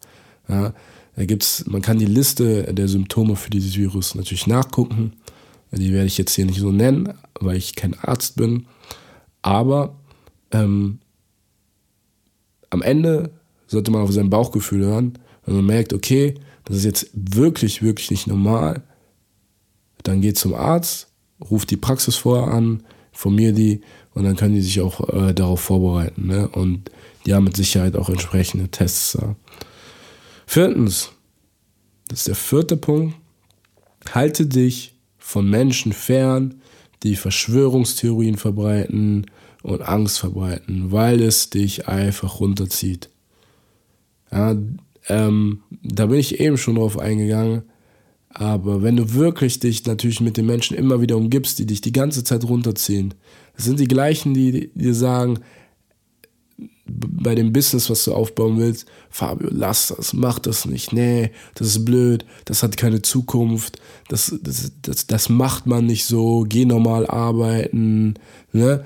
Ja, 0.48 0.74
da 1.18 1.24
gibt's, 1.24 1.66
man 1.66 1.82
kann 1.82 1.98
die 1.98 2.04
Liste 2.04 2.72
der 2.72 2.86
Symptome 2.86 3.34
für 3.34 3.50
dieses 3.50 3.76
Virus 3.76 4.14
natürlich 4.14 4.46
nachgucken. 4.46 5.14
Die 5.72 5.92
werde 5.92 6.06
ich 6.06 6.16
jetzt 6.16 6.32
hier 6.36 6.46
nicht 6.46 6.60
so 6.60 6.70
nennen, 6.70 7.12
weil 7.40 7.56
ich 7.56 7.74
kein 7.74 7.98
Arzt 7.98 8.36
bin. 8.36 8.66
Aber 9.42 9.96
ähm, 10.52 11.00
am 12.70 12.82
Ende 12.82 13.32
sollte 13.66 13.90
man 13.90 14.02
auf 14.02 14.12
sein 14.12 14.30
Bauchgefühl 14.30 14.84
hören. 14.84 15.18
Wenn 15.44 15.56
man 15.56 15.66
merkt, 15.66 15.92
okay, 15.92 16.34
das 16.64 16.76
ist 16.76 16.84
jetzt 16.84 17.10
wirklich, 17.12 17.82
wirklich 17.82 18.12
nicht 18.12 18.28
normal, 18.28 18.84
dann 20.04 20.20
geht 20.20 20.38
zum 20.38 20.54
Arzt, 20.54 21.08
ruft 21.50 21.72
die 21.72 21.76
Praxis 21.76 22.14
vorher 22.14 22.54
an, 22.54 22.84
informiert 23.10 23.58
die 23.58 23.80
und 24.14 24.22
dann 24.22 24.36
können 24.36 24.54
die 24.54 24.62
sich 24.62 24.80
auch 24.80 25.08
äh, 25.12 25.34
darauf 25.34 25.62
vorbereiten. 25.62 26.28
Ne? 26.28 26.46
Und 26.46 26.92
die 27.26 27.34
haben 27.34 27.42
mit 27.42 27.56
Sicherheit 27.56 27.96
auch 27.96 28.08
entsprechende 28.08 28.68
Tests 28.68 29.18
da. 29.20 29.34
Viertens, 30.50 31.10
das 32.08 32.20
ist 32.20 32.28
der 32.28 32.34
vierte 32.34 32.78
Punkt, 32.78 33.14
halte 34.14 34.46
dich 34.46 34.94
von 35.18 35.48
Menschen 35.50 35.92
fern, 35.92 36.62
die 37.02 37.16
Verschwörungstheorien 37.16 38.38
verbreiten 38.38 39.26
und 39.62 39.82
Angst 39.82 40.18
verbreiten, 40.18 40.90
weil 40.90 41.20
es 41.20 41.50
dich 41.50 41.86
einfach 41.86 42.40
runterzieht. 42.40 43.10
Ja, 44.32 44.56
ähm, 45.08 45.64
da 45.82 46.06
bin 46.06 46.18
ich 46.18 46.40
eben 46.40 46.56
schon 46.56 46.76
drauf 46.76 46.98
eingegangen. 46.98 47.64
Aber 48.30 48.82
wenn 48.82 48.96
du 48.96 49.12
wirklich 49.12 49.60
dich 49.60 49.84
natürlich 49.84 50.22
mit 50.22 50.38
den 50.38 50.46
Menschen 50.46 50.78
immer 50.78 51.02
wieder 51.02 51.18
umgibst, 51.18 51.58
die 51.58 51.66
dich 51.66 51.82
die 51.82 51.92
ganze 51.92 52.24
Zeit 52.24 52.44
runterziehen, 52.44 53.12
das 53.54 53.66
sind 53.66 53.80
die 53.80 53.88
gleichen, 53.88 54.32
die 54.32 54.70
dir 54.74 54.94
sagen, 54.94 55.40
bei 56.88 57.34
dem 57.34 57.52
Business, 57.52 57.90
was 57.90 58.04
du 58.04 58.14
aufbauen 58.14 58.58
willst, 58.58 58.86
Fabio, 59.10 59.48
lass 59.50 59.88
das, 59.88 60.12
mach 60.12 60.38
das 60.38 60.64
nicht, 60.64 60.92
nee, 60.92 61.30
das 61.54 61.68
ist 61.68 61.84
blöd, 61.84 62.24
das 62.46 62.62
hat 62.62 62.76
keine 62.76 63.02
Zukunft, 63.02 63.80
das, 64.08 64.34
das, 64.42 64.72
das, 64.82 65.06
das 65.06 65.28
macht 65.28 65.66
man 65.66 65.86
nicht 65.86 66.06
so, 66.06 66.46
geh 66.48 66.64
normal 66.64 67.06
arbeiten, 67.06 68.14
ne? 68.52 68.84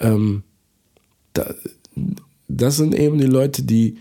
Ähm, 0.00 0.42
da, 1.32 1.54
das 2.48 2.76
sind 2.76 2.94
eben 2.94 3.18
die 3.18 3.26
Leute, 3.26 3.62
die, 3.62 3.98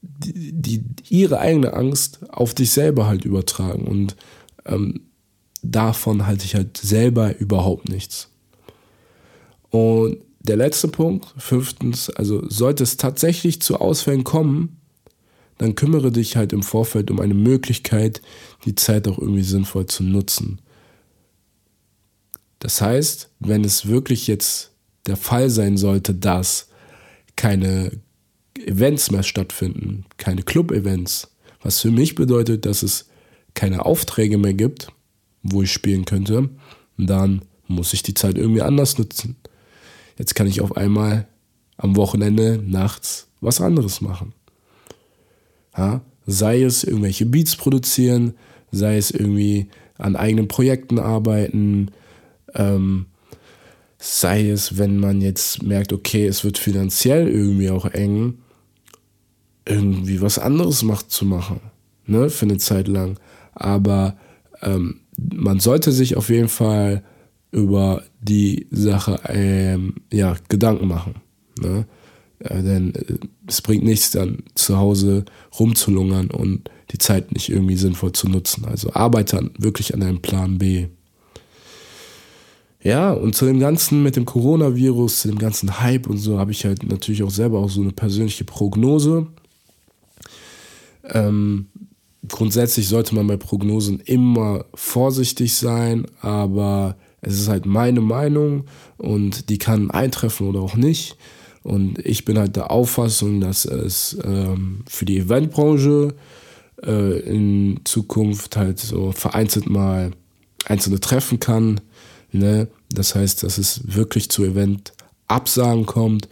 die, 0.00 0.52
die 0.52 0.84
ihre 1.08 1.40
eigene 1.40 1.74
Angst 1.74 2.20
auf 2.30 2.54
dich 2.54 2.70
selber 2.70 3.06
halt 3.06 3.24
übertragen 3.24 3.86
und 3.86 4.16
ähm, 4.64 5.00
davon 5.62 6.26
halte 6.26 6.44
ich 6.44 6.54
halt 6.54 6.76
selber 6.78 7.36
überhaupt 7.38 7.88
nichts. 7.88 8.30
Und 9.70 10.18
der 10.40 10.56
letzte 10.56 10.88
Punkt, 10.88 11.34
fünftens, 11.36 12.10
also 12.10 12.48
sollte 12.48 12.82
es 12.82 12.96
tatsächlich 12.96 13.60
zu 13.60 13.76
Ausfällen 13.76 14.24
kommen, 14.24 14.80
dann 15.58 15.74
kümmere 15.74 16.10
dich 16.10 16.36
halt 16.36 16.54
im 16.54 16.62
Vorfeld 16.62 17.10
um 17.10 17.20
eine 17.20 17.34
Möglichkeit, 17.34 18.22
die 18.64 18.74
Zeit 18.74 19.06
auch 19.06 19.18
irgendwie 19.18 19.42
sinnvoll 19.42 19.86
zu 19.86 20.02
nutzen. 20.02 20.60
Das 22.58 22.80
heißt, 22.80 23.30
wenn 23.40 23.64
es 23.64 23.86
wirklich 23.86 24.26
jetzt 24.26 24.72
der 25.06 25.16
Fall 25.16 25.50
sein 25.50 25.76
sollte, 25.76 26.14
dass 26.14 26.68
keine 27.36 27.92
Events 28.58 29.10
mehr 29.10 29.22
stattfinden, 29.22 30.06
keine 30.16 30.42
Club-Events, 30.42 31.28
was 31.62 31.80
für 31.80 31.90
mich 31.90 32.14
bedeutet, 32.14 32.64
dass 32.64 32.82
es 32.82 33.08
keine 33.54 33.84
Aufträge 33.84 34.38
mehr 34.38 34.54
gibt, 34.54 34.88
wo 35.42 35.62
ich 35.62 35.72
spielen 35.72 36.04
könnte, 36.04 36.48
dann 36.96 37.42
muss 37.66 37.92
ich 37.92 38.02
die 38.02 38.14
Zeit 38.14 38.36
irgendwie 38.36 38.62
anders 38.62 38.98
nutzen. 38.98 39.36
Jetzt 40.20 40.34
kann 40.34 40.46
ich 40.46 40.60
auf 40.60 40.76
einmal 40.76 41.26
am 41.78 41.96
Wochenende 41.96 42.62
nachts 42.62 43.28
was 43.40 43.58
anderes 43.58 44.02
machen. 44.02 44.34
Ja, 45.74 46.02
sei 46.26 46.62
es 46.62 46.84
irgendwelche 46.84 47.24
Beats 47.24 47.56
produzieren, 47.56 48.34
sei 48.70 48.98
es 48.98 49.10
irgendwie 49.10 49.68
an 49.96 50.16
eigenen 50.16 50.46
Projekten 50.46 50.98
arbeiten, 50.98 51.90
ähm, 52.54 53.06
sei 53.96 54.50
es, 54.50 54.76
wenn 54.76 54.98
man 54.98 55.22
jetzt 55.22 55.62
merkt, 55.62 55.90
okay, 55.94 56.26
es 56.26 56.44
wird 56.44 56.58
finanziell 56.58 57.26
irgendwie 57.26 57.70
auch 57.70 57.86
eng, 57.86 58.40
irgendwie 59.64 60.20
was 60.20 60.38
anderes 60.38 60.82
macht 60.82 61.10
zu 61.10 61.24
machen, 61.24 61.60
ne, 62.04 62.28
für 62.28 62.44
eine 62.44 62.58
Zeit 62.58 62.88
lang. 62.88 63.18
Aber 63.54 64.18
ähm, 64.60 65.00
man 65.16 65.60
sollte 65.60 65.92
sich 65.92 66.14
auf 66.18 66.28
jeden 66.28 66.50
Fall 66.50 67.04
über 67.52 68.02
die 68.20 68.66
Sache 68.70 69.20
ähm, 69.28 69.94
ja, 70.12 70.36
Gedanken 70.48 70.88
machen. 70.88 71.16
Ne? 71.60 71.86
Ja, 72.42 72.62
denn 72.62 72.94
äh, 72.94 73.18
es 73.46 73.60
bringt 73.60 73.84
nichts, 73.84 74.12
dann 74.12 74.44
zu 74.54 74.78
Hause 74.78 75.24
rumzulungern 75.58 76.30
und 76.30 76.70
die 76.92 76.98
Zeit 76.98 77.32
nicht 77.32 77.48
irgendwie 77.48 77.76
sinnvoll 77.76 78.12
zu 78.12 78.28
nutzen. 78.28 78.64
Also 78.64 78.92
arbeite 78.92 79.36
dann 79.36 79.50
wirklich 79.58 79.94
an 79.94 80.02
einem 80.02 80.20
Plan 80.20 80.58
B. 80.58 80.88
Ja, 82.82 83.12
und 83.12 83.34
zu 83.34 83.44
dem 83.44 83.60
Ganzen 83.60 84.02
mit 84.02 84.16
dem 84.16 84.24
Coronavirus, 84.24 85.20
zu 85.20 85.28
dem 85.28 85.38
ganzen 85.38 85.80
Hype 85.80 86.08
und 86.08 86.16
so, 86.16 86.38
habe 86.38 86.52
ich 86.52 86.64
halt 86.64 86.82
natürlich 86.82 87.22
auch 87.22 87.30
selber 87.30 87.58
auch 87.58 87.68
so 87.68 87.82
eine 87.82 87.92
persönliche 87.92 88.44
Prognose. 88.44 89.26
Ähm, 91.04 91.66
grundsätzlich 92.26 92.88
sollte 92.88 93.14
man 93.14 93.26
bei 93.26 93.36
Prognosen 93.36 94.00
immer 94.00 94.64
vorsichtig 94.74 95.54
sein, 95.54 96.06
aber 96.22 96.96
es 97.22 97.38
ist 97.38 97.48
halt 97.48 97.66
meine 97.66 98.00
Meinung 98.00 98.64
und 98.96 99.48
die 99.50 99.58
kann 99.58 99.90
eintreffen 99.90 100.48
oder 100.48 100.60
auch 100.60 100.76
nicht. 100.76 101.16
Und 101.62 101.98
ich 102.06 102.24
bin 102.24 102.38
halt 102.38 102.56
der 102.56 102.70
Auffassung, 102.70 103.40
dass 103.40 103.64
es 103.66 104.16
ähm, 104.24 104.82
für 104.88 105.04
die 105.04 105.18
Eventbranche 105.18 106.14
äh, 106.82 107.18
in 107.20 107.80
Zukunft 107.84 108.56
halt 108.56 108.78
so 108.78 109.12
vereinzelt 109.12 109.68
mal 109.68 110.12
einzelne 110.64 111.00
treffen 111.00 111.38
kann. 111.38 111.80
Ne? 112.32 112.68
Das 112.90 113.14
heißt, 113.14 113.42
dass 113.42 113.58
es 113.58 113.82
wirklich 113.84 114.30
zu 114.30 114.44
Event-Absagen 114.44 115.84
kommt, 115.84 116.28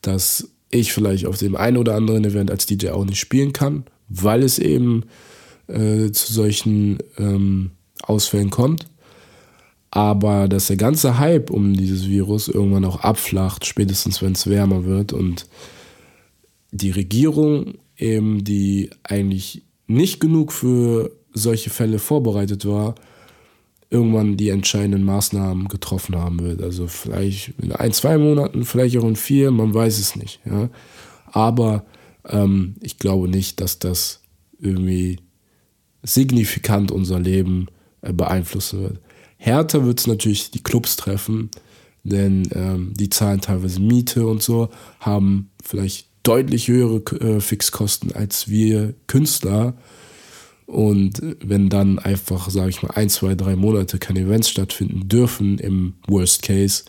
dass 0.00 0.48
ich 0.70 0.92
vielleicht 0.92 1.26
auf 1.26 1.36
dem 1.36 1.56
einen 1.56 1.76
oder 1.76 1.94
anderen 1.94 2.24
Event 2.24 2.50
als 2.50 2.66
DJ 2.66 2.90
auch 2.90 3.04
nicht 3.04 3.18
spielen 3.18 3.52
kann, 3.52 3.84
weil 4.08 4.42
es 4.42 4.58
eben 4.58 5.04
äh, 5.66 6.10
zu 6.10 6.32
solchen 6.32 6.98
ähm, 7.18 7.72
Ausfällen 8.02 8.50
kommt. 8.50 8.86
Aber 9.90 10.48
dass 10.48 10.68
der 10.68 10.76
ganze 10.76 11.18
Hype 11.18 11.50
um 11.50 11.74
dieses 11.74 12.08
Virus 12.08 12.48
irgendwann 12.48 12.84
auch 12.84 13.00
abflacht, 13.00 13.66
spätestens 13.66 14.22
wenn 14.22 14.32
es 14.32 14.46
wärmer 14.46 14.84
wird 14.84 15.12
und 15.12 15.46
die 16.70 16.90
Regierung 16.90 17.74
eben, 17.96 18.44
die 18.44 18.90
eigentlich 19.02 19.62
nicht 19.88 20.20
genug 20.20 20.52
für 20.52 21.10
solche 21.32 21.70
Fälle 21.70 21.98
vorbereitet 21.98 22.64
war, 22.64 22.94
irgendwann 23.90 24.36
die 24.36 24.50
entscheidenden 24.50 25.02
Maßnahmen 25.02 25.66
getroffen 25.66 26.16
haben 26.16 26.40
wird. 26.40 26.62
Also 26.62 26.86
vielleicht 26.86 27.54
in 27.60 27.72
ein, 27.72 27.92
zwei 27.92 28.18
Monaten, 28.18 28.64
vielleicht 28.64 28.96
auch 28.96 29.04
in 29.04 29.16
vier, 29.16 29.50
man 29.50 29.74
weiß 29.74 29.98
es 29.98 30.14
nicht. 30.14 30.40
Ja. 30.44 30.70
Aber 31.26 31.84
ähm, 32.28 32.76
ich 32.80 32.98
glaube 32.98 33.28
nicht, 33.28 33.60
dass 33.60 33.80
das 33.80 34.22
irgendwie 34.60 35.18
signifikant 36.04 36.92
unser 36.92 37.18
Leben 37.18 37.66
äh, 38.02 38.12
beeinflussen 38.12 38.82
wird. 38.82 39.00
Härter 39.42 39.86
wird 39.86 40.00
es 40.00 40.06
natürlich 40.06 40.50
die 40.50 40.62
Clubs 40.62 40.96
treffen, 40.96 41.50
denn 42.04 42.46
ähm, 42.52 42.92
die 42.94 43.08
zahlen 43.08 43.40
teilweise 43.40 43.80
Miete 43.80 44.26
und 44.26 44.42
so, 44.42 44.68
haben 45.00 45.48
vielleicht 45.64 46.08
deutlich 46.22 46.68
höhere 46.68 46.98
äh, 47.16 47.40
Fixkosten 47.40 48.12
als 48.12 48.48
wir 48.48 48.92
Künstler 49.06 49.74
und 50.66 51.22
wenn 51.40 51.70
dann 51.70 51.98
einfach, 51.98 52.50
sage 52.50 52.68
ich 52.68 52.82
mal, 52.82 52.92
ein, 52.92 53.08
zwei, 53.08 53.34
drei 53.34 53.56
Monate 53.56 53.98
keine 53.98 54.20
Events 54.20 54.50
stattfinden 54.50 55.08
dürfen 55.08 55.58
im 55.58 55.94
Worst 56.06 56.42
Case, 56.42 56.84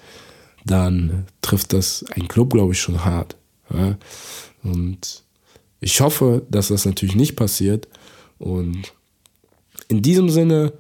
dann 0.66 1.26
trifft 1.42 1.72
das 1.72 2.04
ein 2.12 2.28
Club, 2.28 2.52
glaube 2.52 2.74
ich, 2.74 2.82
schon 2.82 3.06
hart. 3.06 3.38
Ja? 3.74 3.98
Und 4.62 5.24
ich 5.80 6.02
hoffe, 6.02 6.46
dass 6.50 6.68
das 6.68 6.86
natürlich 6.86 7.16
nicht 7.16 7.38
passiert. 7.38 7.88
Und 8.40 8.94
in 9.88 10.02
diesem 10.02 10.30
Sinne 10.30 10.74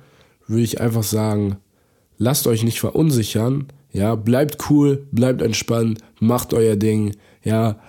würde 0.51 0.63
ich 0.63 0.79
einfach 0.79 1.03
sagen, 1.03 1.57
lasst 2.17 2.47
euch 2.47 2.63
nicht 2.63 2.79
verunsichern. 2.79 3.67
Ja, 3.91 4.15
bleibt 4.15 4.69
cool, 4.69 5.07
bleibt 5.11 5.41
entspannt, 5.41 5.99
macht 6.19 6.53
euer 6.53 6.75
Ding. 6.75 7.15
Ja, 7.43 7.79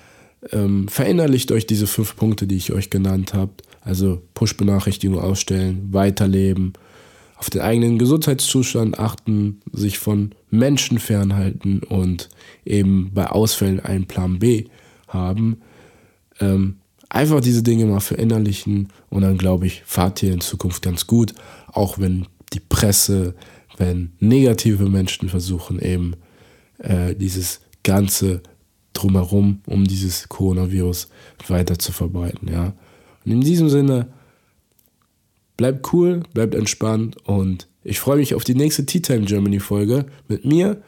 ähm, 0.50 0.88
verinnerlicht 0.88 1.52
euch 1.52 1.66
diese 1.66 1.86
fünf 1.86 2.16
Punkte, 2.16 2.46
die 2.46 2.56
ich 2.56 2.72
euch 2.72 2.90
genannt 2.90 3.34
habe. 3.34 3.52
Also 3.82 4.22
Push-Benachrichtigung 4.34 5.18
ausstellen, 5.18 5.88
weiterleben, 5.92 6.72
auf 7.36 7.50
den 7.50 7.60
eigenen 7.60 7.98
Gesundheitszustand 7.98 8.98
achten, 8.98 9.60
sich 9.72 9.98
von 9.98 10.32
Menschen 10.50 10.98
fernhalten 10.98 11.80
und 11.80 12.28
eben 12.64 13.10
bei 13.12 13.26
Ausfällen 13.26 13.80
einen 13.80 14.06
Plan 14.06 14.38
B 14.38 14.66
haben. 15.08 15.60
Ähm, 16.40 16.76
einfach 17.08 17.40
diese 17.40 17.62
Dinge 17.62 17.86
mal 17.86 18.00
verinnerlichen 18.00 18.88
und 19.10 19.22
dann 19.22 19.38
glaube 19.38 19.66
ich, 19.66 19.82
fahrt 19.84 20.22
ihr 20.22 20.32
in 20.32 20.40
Zukunft 20.40 20.82
ganz 20.82 21.06
gut, 21.06 21.34
auch 21.72 21.98
wenn 21.98 22.26
die 22.52 22.60
Presse, 22.60 23.34
wenn 23.76 24.12
negative 24.20 24.88
Menschen 24.88 25.28
versuchen 25.28 25.78
eben 25.80 26.14
äh, 26.78 27.14
dieses 27.14 27.60
ganze 27.82 28.42
drumherum 28.92 29.62
um 29.66 29.84
dieses 29.84 30.28
Coronavirus 30.28 31.08
weiter 31.48 31.78
zu 31.78 31.92
verbreiten, 31.92 32.48
ja. 32.52 32.74
Und 33.24 33.32
in 33.32 33.40
diesem 33.40 33.68
Sinne, 33.68 34.08
bleibt 35.56 35.92
cool, 35.92 36.22
bleibt 36.34 36.54
entspannt 36.54 37.16
und 37.26 37.68
ich 37.84 38.00
freue 38.00 38.16
mich 38.16 38.34
auf 38.34 38.44
die 38.44 38.54
nächste 38.54 38.86
Tea 38.86 39.00
Time 39.00 39.22
Germany 39.22 39.60
Folge 39.60 40.06
mit 40.28 40.44
mir 40.44 40.82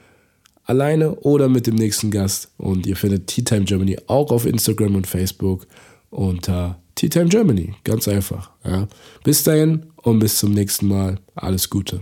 alleine 0.64 1.14
oder 1.16 1.48
mit 1.48 1.66
dem 1.66 1.74
nächsten 1.74 2.10
Gast. 2.10 2.52
Und 2.56 2.86
ihr 2.86 2.96
findet 2.96 3.26
Tea 3.26 3.44
Time 3.44 3.64
Germany 3.64 3.98
auch 4.06 4.30
auf 4.30 4.46
Instagram 4.46 4.96
und 4.96 5.06
Facebook 5.06 5.66
unter 6.10 6.80
Tea 6.94 7.08
Time 7.08 7.26
Germany. 7.26 7.74
Ganz 7.84 8.08
einfach. 8.08 8.50
Ja. 8.64 8.88
Bis 9.22 9.42
dahin 9.42 9.86
und 10.04 10.18
bis 10.20 10.38
zum 10.38 10.52
nächsten 10.52 10.88
Mal. 10.88 11.18
Alles 11.34 11.68
Gute. 11.68 12.00